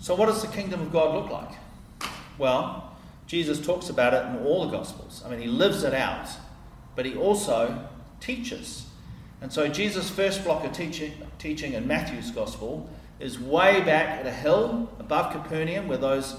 So, 0.00 0.16
what 0.16 0.26
does 0.26 0.42
the 0.42 0.48
kingdom 0.48 0.80
of 0.80 0.90
God 0.92 1.14
look 1.14 1.30
like? 1.30 1.56
Well, 2.38 2.96
Jesus 3.28 3.64
talks 3.64 3.88
about 3.88 4.14
it 4.14 4.26
in 4.26 4.44
all 4.44 4.66
the 4.66 4.76
Gospels. 4.76 5.22
I 5.24 5.30
mean, 5.30 5.38
he 5.38 5.46
lives 5.46 5.84
it 5.84 5.94
out, 5.94 6.28
but 6.96 7.06
he 7.06 7.16
also 7.16 7.88
teaches. 8.20 8.86
And 9.40 9.52
so 9.52 9.68
Jesus' 9.68 10.08
first 10.10 10.44
block 10.44 10.64
of 10.64 10.72
teaching, 10.72 11.12
teaching 11.38 11.74
in 11.74 11.86
Matthew's 11.86 12.30
Gospel 12.30 12.88
is 13.20 13.38
way 13.38 13.80
back 13.82 14.20
at 14.20 14.26
a 14.26 14.32
hill 14.32 14.90
above 14.98 15.32
Capernaum 15.32 15.88
where 15.88 15.98
those 15.98 16.36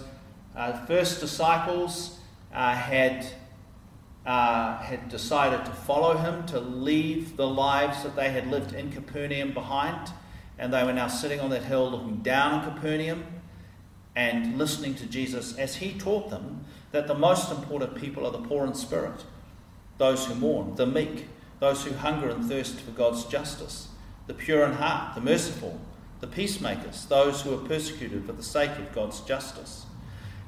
uh, 0.55 0.85
first 0.85 1.19
disciples 1.19 2.19
uh, 2.53 2.73
had, 2.73 3.25
uh, 4.25 4.77
had 4.77 5.09
decided 5.09 5.65
to 5.65 5.71
follow 5.71 6.17
him, 6.17 6.45
to 6.47 6.59
leave 6.59 7.37
the 7.37 7.47
lives 7.47 8.03
that 8.03 8.15
they 8.15 8.31
had 8.31 8.47
lived 8.47 8.73
in 8.73 8.91
Capernaum 8.91 9.53
behind. 9.53 10.11
And 10.57 10.73
they 10.73 10.83
were 10.83 10.93
now 10.93 11.07
sitting 11.07 11.39
on 11.39 11.49
that 11.49 11.63
hill 11.63 11.91
looking 11.91 12.17
down 12.17 12.53
on 12.53 12.73
Capernaum 12.73 13.25
and 14.15 14.57
listening 14.57 14.95
to 14.95 15.05
Jesus 15.05 15.57
as 15.57 15.75
he 15.75 15.93
taught 15.93 16.29
them 16.29 16.65
that 16.91 17.07
the 17.07 17.13
most 17.13 17.51
important 17.51 17.95
people 17.95 18.25
are 18.25 18.31
the 18.31 18.39
poor 18.39 18.65
in 18.65 18.73
spirit, 18.73 19.25
those 19.97 20.25
who 20.25 20.35
mourn, 20.35 20.75
the 20.75 20.85
meek, 20.85 21.27
those 21.59 21.83
who 21.83 21.93
hunger 21.93 22.29
and 22.29 22.45
thirst 22.45 22.79
for 22.79 22.91
God's 22.91 23.23
justice, 23.25 23.87
the 24.27 24.33
pure 24.33 24.65
in 24.65 24.73
heart, 24.73 25.15
the 25.15 25.21
merciful, 25.21 25.79
the 26.19 26.27
peacemakers, 26.27 27.05
those 27.05 27.41
who 27.41 27.53
are 27.53 27.67
persecuted 27.67 28.25
for 28.25 28.33
the 28.33 28.43
sake 28.43 28.71
of 28.71 28.93
God's 28.93 29.21
justice. 29.21 29.85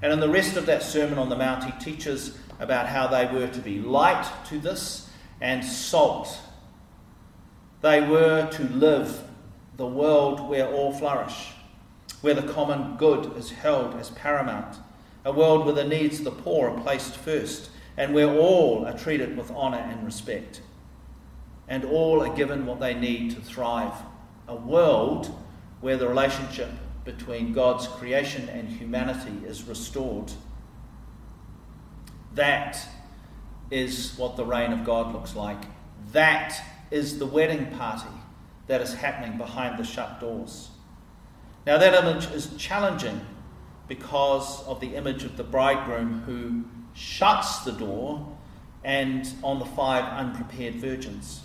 And 0.01 0.11
in 0.11 0.19
the 0.19 0.29
rest 0.29 0.57
of 0.57 0.65
that 0.65 0.83
Sermon 0.83 1.17
on 1.17 1.29
the 1.29 1.35
Mount, 1.35 1.63
he 1.63 1.71
teaches 1.83 2.37
about 2.59 2.87
how 2.87 3.07
they 3.07 3.25
were 3.25 3.47
to 3.47 3.59
be 3.59 3.79
light 3.79 4.27
to 4.47 4.59
this 4.59 5.09
and 5.41 5.63
salt. 5.63 6.39
They 7.81 8.01
were 8.01 8.49
to 8.51 8.63
live 8.63 9.23
the 9.77 9.85
world 9.85 10.49
where 10.49 10.67
all 10.67 10.91
flourish, 10.91 11.51
where 12.21 12.33
the 12.33 12.53
common 12.53 12.97
good 12.97 13.37
is 13.37 13.51
held 13.51 13.95
as 13.95 14.09
paramount, 14.11 14.77
a 15.23 15.31
world 15.31 15.65
where 15.65 15.75
the 15.75 15.83
needs 15.83 16.19
of 16.19 16.25
the 16.25 16.31
poor 16.31 16.69
are 16.69 16.81
placed 16.81 17.15
first, 17.15 17.69
and 17.97 18.13
where 18.13 18.29
all 18.29 18.85
are 18.85 18.97
treated 18.97 19.35
with 19.35 19.49
honour 19.51 19.77
and 19.77 20.05
respect 20.05 20.61
and 21.67 21.83
all 21.83 22.21
are 22.21 22.33
given 22.35 22.65
what 22.65 22.79
they 22.79 22.93
need 22.93 23.31
to 23.31 23.41
thrive. 23.41 23.93
A 24.47 24.55
world 24.55 25.27
where 25.81 25.97
the 25.97 26.07
relationship 26.07 26.69
between 27.03 27.53
God's 27.53 27.87
creation 27.87 28.47
and 28.49 28.69
humanity 28.69 29.45
is 29.45 29.63
restored. 29.63 30.31
That 32.35 32.79
is 33.69 34.13
what 34.17 34.37
the 34.37 34.45
reign 34.45 34.71
of 34.71 34.85
God 34.85 35.13
looks 35.13 35.35
like. 35.35 35.61
That 36.13 36.55
is 36.91 37.19
the 37.19 37.25
wedding 37.25 37.65
party 37.77 38.07
that 38.67 38.81
is 38.81 38.93
happening 38.93 39.37
behind 39.37 39.77
the 39.77 39.83
shut 39.83 40.19
doors. 40.19 40.69
Now, 41.65 41.77
that 41.77 41.93
image 41.93 42.31
is 42.31 42.55
challenging 42.57 43.19
because 43.87 44.65
of 44.67 44.79
the 44.79 44.95
image 44.95 45.23
of 45.23 45.35
the 45.35 45.43
bridegroom 45.43 46.21
who 46.25 46.63
shuts 46.97 47.59
the 47.59 47.71
door 47.71 48.35
and 48.83 49.31
on 49.43 49.59
the 49.59 49.65
five 49.65 50.03
unprepared 50.03 50.75
virgins 50.75 51.43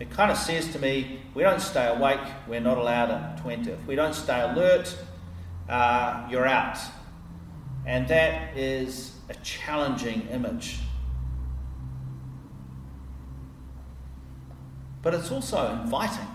it 0.00 0.10
kind 0.10 0.30
of 0.30 0.38
says 0.38 0.72
to 0.72 0.78
me, 0.78 1.20
we 1.34 1.42
don't 1.42 1.60
stay 1.60 1.86
awake, 1.86 2.20
we're 2.48 2.60
not 2.60 2.78
allowed 2.78 3.36
to 3.36 3.50
enter. 3.50 3.72
If 3.72 3.86
we 3.86 3.94
don't 3.94 4.14
stay 4.14 4.40
alert, 4.40 4.96
uh, 5.68 6.26
you're 6.30 6.46
out. 6.46 6.78
And 7.84 8.08
that 8.08 8.56
is 8.56 9.14
a 9.28 9.34
challenging 9.34 10.26
image. 10.30 10.78
But 15.02 15.12
it's 15.12 15.30
also 15.30 15.70
inviting. 15.82 16.26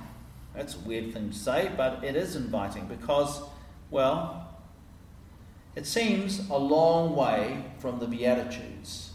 That's 0.56 0.76
a 0.76 0.80
weird 0.80 1.14
thing 1.14 1.32
to 1.32 1.36
say, 1.36 1.72
but 1.76 2.04
it 2.04 2.16
is 2.16 2.36
inviting 2.36 2.86
because, 2.86 3.42
well, 3.90 4.45
it 5.76 5.86
seems 5.86 6.50
a 6.50 6.58
long 6.58 7.16
way 7.16 7.66
from 7.80 8.00
the 8.00 8.08
Beatitudes 8.08 9.12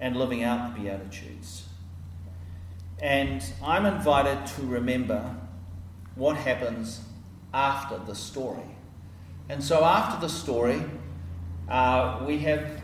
and 0.00 0.16
living 0.16 0.42
out 0.42 0.74
the 0.74 0.80
Beatitudes. 0.80 1.68
And 3.00 3.44
I'm 3.62 3.86
invited 3.86 4.46
to 4.54 4.62
remember 4.62 5.36
what 6.16 6.36
happens 6.36 7.00
after 7.54 7.98
the 7.98 8.14
story. 8.14 8.76
And 9.48 9.62
so, 9.62 9.84
after 9.84 10.20
the 10.20 10.28
story, 10.28 10.82
uh, 11.68 12.24
we 12.26 12.38
have 12.38 12.82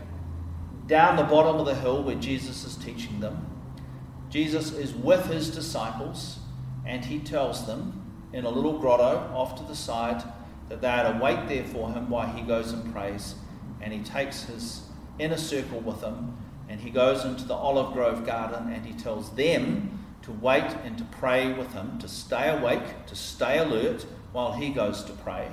down 0.87 1.15
the 1.15 1.23
bottom 1.23 1.57
of 1.57 1.65
the 1.65 1.75
hill 1.75 2.03
where 2.03 2.15
Jesus 2.15 2.65
is 2.65 2.75
teaching 2.75 3.19
them. 3.19 3.45
Jesus 4.29 4.71
is 4.71 4.93
with 4.93 5.25
his 5.25 5.49
disciples, 5.49 6.39
and 6.85 7.05
he 7.05 7.19
tells 7.19 7.65
them 7.65 8.01
in 8.33 8.45
a 8.45 8.49
little 8.49 8.77
grotto 8.79 9.31
off 9.33 9.55
to 9.55 9.63
the 9.63 9.75
side 9.75 10.23
that 10.69 10.81
they 10.81 10.87
are 10.87 11.13
to 11.13 11.19
wait 11.19 11.47
there 11.47 11.65
for 11.65 11.91
him 11.91 12.09
while 12.09 12.27
he 12.27 12.41
goes 12.41 12.71
and 12.71 12.93
prays. 12.93 13.35
And 13.81 13.91
he 13.91 13.99
takes 13.99 14.43
his 14.43 14.83
inner 15.17 15.37
circle 15.37 15.79
with 15.79 16.01
him, 16.01 16.37
and 16.67 16.79
he 16.79 16.89
goes 16.89 17.25
into 17.25 17.45
the 17.45 17.53
olive 17.53 17.93
grove 17.93 18.25
garden, 18.25 18.71
and 18.71 18.85
he 18.85 18.93
tells 18.93 19.31
them 19.35 19.99
to 20.21 20.31
wait 20.31 20.75
and 20.83 20.97
to 20.97 21.03
pray 21.05 21.53
with 21.53 21.73
him, 21.73 21.97
to 21.99 22.07
stay 22.07 22.49
awake, 22.49 23.05
to 23.07 23.15
stay 23.15 23.57
alert 23.57 24.05
while 24.31 24.53
he 24.53 24.69
goes 24.69 25.03
to 25.03 25.13
pray. 25.13 25.49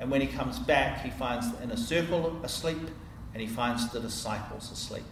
And 0.00 0.10
when 0.10 0.20
he 0.20 0.26
comes 0.26 0.58
back, 0.58 1.02
he 1.02 1.10
finds 1.10 1.50
the 1.52 1.62
inner 1.62 1.76
circle 1.76 2.38
asleep 2.42 2.90
and 3.32 3.40
he 3.40 3.46
finds 3.46 3.90
the 3.90 4.00
disciples 4.00 4.70
asleep. 4.70 5.04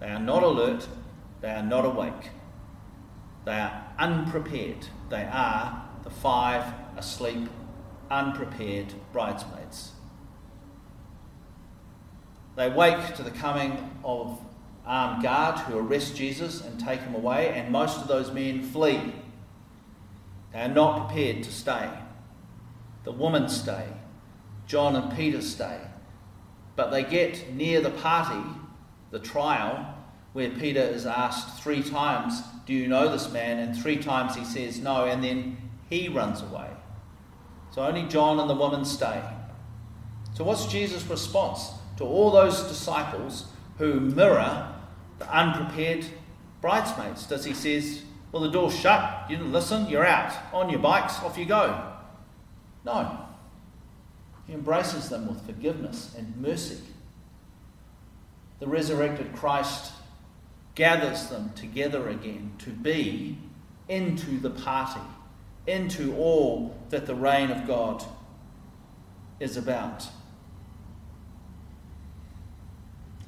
They 0.00 0.08
are 0.08 0.18
not 0.20 0.42
alert, 0.42 0.86
they 1.40 1.50
are 1.50 1.62
not 1.62 1.84
awake, 1.84 2.30
they 3.46 3.52
are 3.52 3.84
unprepared. 3.98 4.88
They 5.08 5.24
are 5.24 5.88
the 6.02 6.10
five 6.10 6.64
asleep, 6.96 7.48
unprepared 8.10 8.92
bridesmaids. 9.12 9.92
They 12.56 12.70
wake 12.70 13.14
to 13.16 13.22
the 13.22 13.30
coming 13.30 13.90
of 14.02 14.40
armed 14.86 15.22
guard 15.22 15.58
who 15.60 15.78
arrest 15.78 16.16
Jesus 16.16 16.62
and 16.62 16.80
take 16.80 17.00
him 17.00 17.14
away, 17.14 17.48
and 17.50 17.70
most 17.70 18.00
of 18.00 18.08
those 18.08 18.32
men 18.32 18.62
flee. 18.62 19.12
They 20.52 20.60
are 20.60 20.68
not 20.68 21.06
prepared 21.06 21.42
to 21.42 21.52
stay. 21.52 21.90
The 23.04 23.12
women 23.12 23.48
stay. 23.48 23.86
John 24.66 24.96
and 24.96 25.14
Peter 25.14 25.42
stay. 25.42 25.80
But 26.76 26.90
they 26.90 27.02
get 27.02 27.54
near 27.54 27.80
the 27.80 27.90
party, 27.90 28.42
the 29.10 29.18
trial, 29.18 29.94
where 30.32 30.50
Peter 30.50 30.80
is 30.80 31.06
asked 31.06 31.62
three 31.62 31.82
times, 31.82 32.42
Do 32.66 32.72
you 32.74 32.88
know 32.88 33.10
this 33.10 33.30
man? 33.32 33.58
And 33.58 33.76
three 33.76 33.96
times 33.96 34.34
he 34.34 34.44
says 34.44 34.78
no, 34.78 35.04
and 35.04 35.22
then 35.22 35.56
he 35.88 36.08
runs 36.08 36.42
away. 36.42 36.68
So 37.76 37.82
only 37.82 38.02
John 38.08 38.40
and 38.40 38.50
the 38.50 38.54
woman 38.54 38.84
stay. 38.84 39.22
So, 40.34 40.42
what's 40.42 40.66
Jesus' 40.66 41.06
response? 41.06 41.70
to 41.96 42.04
all 42.04 42.30
those 42.30 42.62
disciples 42.64 43.46
who 43.78 44.00
mirror 44.00 44.74
the 45.18 45.34
unprepared 45.34 46.04
bridesmaids? 46.60 47.26
Does 47.26 47.44
he 47.44 47.54
says, 47.54 48.02
well, 48.32 48.42
the 48.42 48.50
door's 48.50 48.78
shut, 48.78 49.30
you 49.30 49.36
didn't 49.36 49.52
listen, 49.52 49.88
you're 49.88 50.04
out. 50.04 50.32
On 50.52 50.68
your 50.68 50.80
bikes, 50.80 51.18
off 51.20 51.38
you 51.38 51.46
go. 51.46 51.92
No. 52.84 53.18
He 54.46 54.52
embraces 54.52 55.08
them 55.08 55.26
with 55.26 55.44
forgiveness 55.44 56.14
and 56.16 56.36
mercy. 56.36 56.78
The 58.60 58.66
resurrected 58.66 59.34
Christ 59.34 59.92
gathers 60.74 61.28
them 61.28 61.52
together 61.54 62.08
again 62.08 62.52
to 62.58 62.70
be 62.70 63.38
into 63.88 64.38
the 64.38 64.50
party, 64.50 65.00
into 65.66 66.16
all 66.16 66.76
that 66.90 67.06
the 67.06 67.14
reign 67.14 67.50
of 67.50 67.66
God 67.66 68.04
is 69.40 69.56
about. 69.56 70.06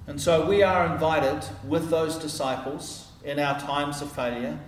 And 0.07 0.21
so 0.21 0.47
we 0.47 0.63
are 0.63 0.87
invited 0.87 1.47
with 1.67 1.91
those 1.91 2.17
disciples 2.17 3.09
in 3.25 3.39
our 3.39 3.59
times 3.61 4.01
of 4.01 4.11
failure 4.11 4.59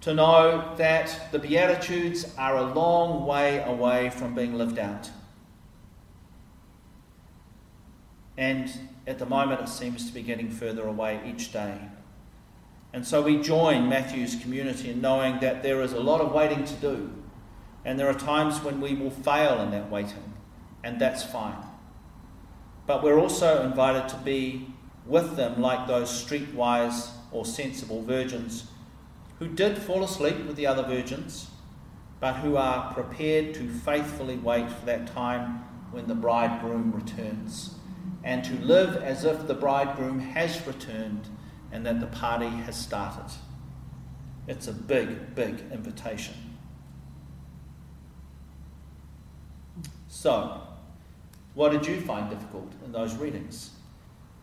to 0.00 0.14
know 0.14 0.74
that 0.76 1.32
the 1.32 1.38
Beatitudes 1.38 2.34
are 2.38 2.56
a 2.56 2.74
long 2.74 3.26
way 3.26 3.62
away 3.62 4.10
from 4.10 4.34
being 4.34 4.56
lived 4.56 4.78
out. 4.78 5.10
And 8.36 8.70
at 9.06 9.18
the 9.18 9.26
moment, 9.26 9.60
it 9.60 9.68
seems 9.68 10.06
to 10.06 10.12
be 10.14 10.22
getting 10.22 10.50
further 10.50 10.86
away 10.86 11.20
each 11.26 11.52
day. 11.52 11.78
And 12.94 13.04
so 13.04 13.20
we 13.20 13.42
join 13.42 13.88
Matthew's 13.88 14.36
community 14.36 14.90
in 14.90 15.00
knowing 15.00 15.40
that 15.40 15.64
there 15.64 15.82
is 15.82 15.92
a 15.92 15.98
lot 15.98 16.20
of 16.20 16.30
waiting 16.30 16.64
to 16.64 16.74
do. 16.74 17.10
And 17.84 17.98
there 17.98 18.08
are 18.08 18.14
times 18.14 18.62
when 18.62 18.80
we 18.80 18.94
will 18.94 19.10
fail 19.10 19.60
in 19.62 19.72
that 19.72 19.90
waiting, 19.90 20.32
and 20.84 21.00
that's 21.00 21.24
fine. 21.24 21.56
But 22.86 23.02
we're 23.02 23.18
also 23.18 23.64
invited 23.64 24.08
to 24.10 24.16
be 24.18 24.68
with 25.06 25.34
them 25.34 25.60
like 25.60 25.88
those 25.88 26.08
streetwise 26.08 27.10
or 27.32 27.44
sensible 27.44 28.00
virgins 28.02 28.68
who 29.40 29.48
did 29.48 29.76
fall 29.76 30.04
asleep 30.04 30.46
with 30.46 30.54
the 30.54 30.68
other 30.68 30.84
virgins, 30.84 31.48
but 32.20 32.34
who 32.34 32.56
are 32.56 32.94
prepared 32.94 33.54
to 33.54 33.68
faithfully 33.68 34.36
wait 34.36 34.70
for 34.70 34.86
that 34.86 35.08
time 35.08 35.64
when 35.90 36.06
the 36.06 36.14
bridegroom 36.14 36.92
returns 36.92 37.74
and 38.22 38.44
to 38.44 38.54
live 38.64 39.02
as 39.02 39.24
if 39.24 39.48
the 39.48 39.54
bridegroom 39.54 40.20
has 40.20 40.64
returned 40.64 41.28
and 41.74 41.84
that 41.84 41.98
the 41.98 42.06
party 42.06 42.46
has 42.48 42.76
started. 42.76 43.34
It's 44.46 44.68
a 44.68 44.72
big, 44.72 45.34
big 45.34 45.56
invitation. 45.72 46.34
So, 50.06 50.62
what 51.54 51.72
did 51.72 51.84
you 51.84 52.00
find 52.00 52.30
difficult 52.30 52.72
in 52.84 52.92
those 52.92 53.16
readings? 53.16 53.70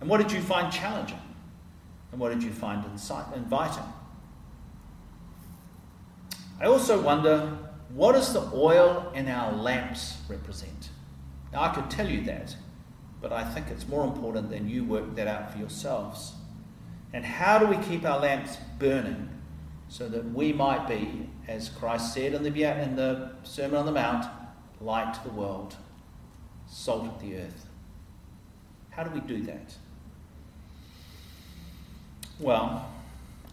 And 0.02 0.10
what 0.10 0.18
did 0.18 0.32
you 0.32 0.42
find 0.42 0.72
challenging? 0.72 1.22
And 2.12 2.20
what 2.20 2.34
did 2.34 2.44
you 2.44 2.52
find 2.52 2.84
inviting? 3.34 3.84
I 6.60 6.66
also 6.66 7.02
wonder 7.02 7.58
what 7.94 8.12
does 8.12 8.34
the 8.34 8.50
oil 8.54 9.10
in 9.16 9.30
our 9.30 9.54
lamps 9.54 10.18
represent? 10.28 10.90
Now, 11.54 11.64
I 11.64 11.70
could 11.70 11.90
tell 11.90 12.10
you 12.10 12.26
that, 12.26 12.58
but 13.22 13.32
I 13.32 13.46
think 13.46 13.68
it's 13.70 13.88
more 13.88 14.04
important 14.04 14.50
than 14.50 14.68
you 14.68 14.84
work 14.84 15.16
that 15.16 15.28
out 15.28 15.54
for 15.54 15.60
yourselves. 15.60 16.34
And 17.14 17.26
how 17.26 17.60
do 17.60 17.66
we 17.66 17.78
keep 17.78 18.06
our 18.06 18.20
lamps 18.20 18.58
burning 18.80 19.30
so 19.90 20.08
that 20.08 20.34
we 20.34 20.54
might 20.54 20.88
be, 20.88 21.30
as 21.48 21.70
Christ 21.70 22.14
said 22.14 22.34
in 22.34 22.44
the, 22.44 22.82
in 22.82 22.96
the 22.96 23.32
Sermon 23.44 23.78
on 23.78 23.86
the 23.86 23.92
Mount, 23.92 24.26
light 24.80 25.14
to 25.16 25.24
the 25.24 25.34
world, 25.34 25.76
salt 26.68 27.06
of 27.06 27.22
the 27.22 27.38
earth? 27.38 27.68
How 28.92 29.04
do 29.04 29.10
we 29.12 29.20
do 29.20 29.44
that? 29.44 29.76
Well, 32.40 32.90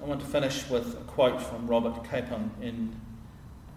I 0.01 0.05
want 0.05 0.21
to 0.21 0.27
finish 0.27 0.69
with 0.71 0.95
a 0.95 1.05
quote 1.05 1.43
from 1.43 1.67
Robert 1.67 2.09
Capon 2.09 2.51
in 2.63 2.95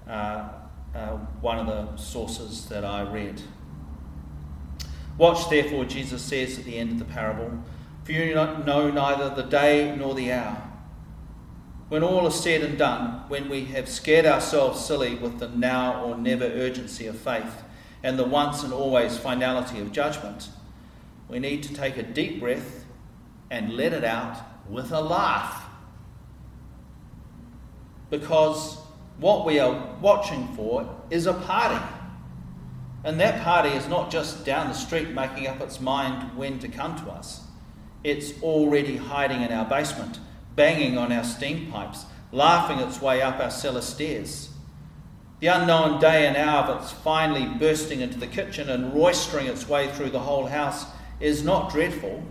uh, 0.07 0.49
uh, 0.93 1.17
one 1.41 1.57
of 1.57 1.67
the 1.67 1.97
sources 1.97 2.67
that 2.67 2.85
I 2.85 3.01
read. 3.01 3.41
Watch, 5.17 5.49
therefore, 5.49 5.85
Jesus 5.85 6.21
says 6.21 6.59
at 6.59 6.65
the 6.65 6.77
end 6.77 6.91
of 6.91 6.99
the 6.99 7.05
parable, 7.05 7.51
for 8.11 8.17
you 8.17 8.33
know 8.65 8.91
neither 8.91 9.29
the 9.29 9.43
day 9.43 9.95
nor 9.95 10.13
the 10.13 10.31
hour. 10.33 10.61
When 11.87 12.03
all 12.03 12.27
is 12.27 12.35
said 12.35 12.61
and 12.61 12.77
done, 12.77 13.23
when 13.29 13.49
we 13.49 13.65
have 13.65 13.87
scared 13.87 14.25
ourselves 14.25 14.83
silly 14.83 15.15
with 15.15 15.39
the 15.39 15.47
now 15.47 16.03
or 16.03 16.17
never 16.17 16.45
urgency 16.45 17.07
of 17.07 17.17
faith 17.17 17.63
and 18.03 18.17
the 18.19 18.25
once 18.25 18.63
and 18.63 18.73
always 18.73 19.17
finality 19.17 19.79
of 19.79 19.91
judgment, 19.91 20.49
we 21.29 21.39
need 21.39 21.63
to 21.63 21.73
take 21.73 21.97
a 21.97 22.03
deep 22.03 22.39
breath 22.39 22.85
and 23.49 23.73
let 23.73 23.93
it 23.93 24.03
out 24.03 24.37
with 24.69 24.91
a 24.91 25.01
laugh. 25.01 25.65
Because 28.09 28.77
what 29.19 29.45
we 29.45 29.59
are 29.59 29.95
watching 30.01 30.47
for 30.55 31.01
is 31.09 31.27
a 31.27 31.33
party. 31.33 31.81
And 33.03 33.19
that 33.19 33.41
party 33.41 33.69
is 33.69 33.87
not 33.87 34.11
just 34.11 34.45
down 34.45 34.67
the 34.67 34.73
street 34.73 35.09
making 35.09 35.47
up 35.47 35.61
its 35.61 35.79
mind 35.79 36.37
when 36.37 36.59
to 36.59 36.67
come 36.67 36.97
to 36.97 37.11
us. 37.11 37.43
It's 38.03 38.33
already 38.41 38.97
hiding 38.97 39.41
in 39.41 39.51
our 39.51 39.65
basement, 39.65 40.19
banging 40.55 40.97
on 40.97 41.11
our 41.11 41.23
steam 41.23 41.71
pipes, 41.71 42.05
laughing 42.31 42.79
its 42.79 43.01
way 43.01 43.21
up 43.21 43.39
our 43.39 43.51
cellar 43.51 43.81
stairs. 43.81 44.49
The 45.39 45.47
unknown 45.47 45.99
day 45.99 46.27
and 46.27 46.37
hour 46.37 46.65
of 46.65 46.83
its 46.83 46.91
finally 46.91 47.45
bursting 47.45 48.01
into 48.01 48.19
the 48.19 48.27
kitchen 48.27 48.69
and 48.69 48.93
roistering 48.93 49.47
its 49.47 49.67
way 49.67 49.91
through 49.91 50.11
the 50.11 50.19
whole 50.19 50.47
house 50.47 50.85
is 51.19 51.43
not 51.43 51.71
dreadful. 51.71 52.23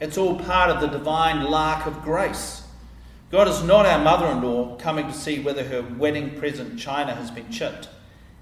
It's 0.00 0.18
all 0.18 0.38
part 0.38 0.70
of 0.70 0.80
the 0.80 0.86
divine 0.86 1.44
lark 1.44 1.86
of 1.86 2.02
grace. 2.02 2.62
God 3.30 3.48
is 3.48 3.62
not 3.62 3.86
our 3.86 4.02
mother 4.02 4.26
in 4.26 4.42
law 4.42 4.76
coming 4.76 5.08
to 5.08 5.12
see 5.12 5.40
whether 5.40 5.64
her 5.64 5.82
wedding 5.82 6.38
present 6.38 6.78
china 6.78 7.14
has 7.14 7.30
been 7.30 7.50
chipped. 7.50 7.88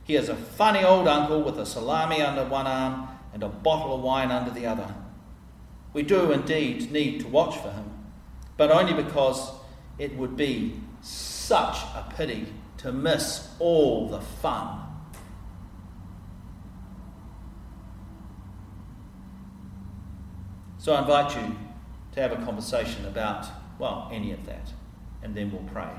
He 0.05 0.17
is 0.17 0.29
a 0.29 0.37
funny 0.37 0.85
old 0.85 1.09
uncle 1.09 1.43
with 1.43 1.59
a 1.59 1.65
salami 1.65 2.21
under 2.21 2.45
one 2.45 2.67
arm 2.67 3.09
and 3.33 3.43
a 3.43 3.49
bottle 3.49 3.95
of 3.95 4.03
wine 4.03 4.31
under 4.31 4.51
the 4.51 4.67
other. 4.67 4.95
We 5.95 6.03
do 6.03 6.33
indeed 6.33 6.91
need 6.91 7.21
to 7.21 7.29
watch 7.29 7.57
for 7.57 7.71
him, 7.71 7.91
but 8.57 8.71
only 8.71 8.93
because 8.93 9.53
it 9.97 10.17
would 10.17 10.37
be 10.37 10.81
such 11.01 11.77
a 11.95 12.13
pity 12.17 12.49
to 12.79 12.93
miss 12.93 13.49
all 13.61 14.09
the 14.09 14.21
fun. 14.21 14.81
So 20.79 20.93
I 20.93 21.01
invite 21.01 21.35
you 21.37 21.57
to 22.13 22.21
have 22.21 22.33
a 22.33 22.45
conversation 22.45 23.07
about, 23.07 23.47
well, 23.79 24.11
any 24.13 24.33
of 24.33 24.45
that, 24.45 24.73
and 25.23 25.35
then 25.35 25.51
we'll 25.51 25.63
pray. 25.73 25.91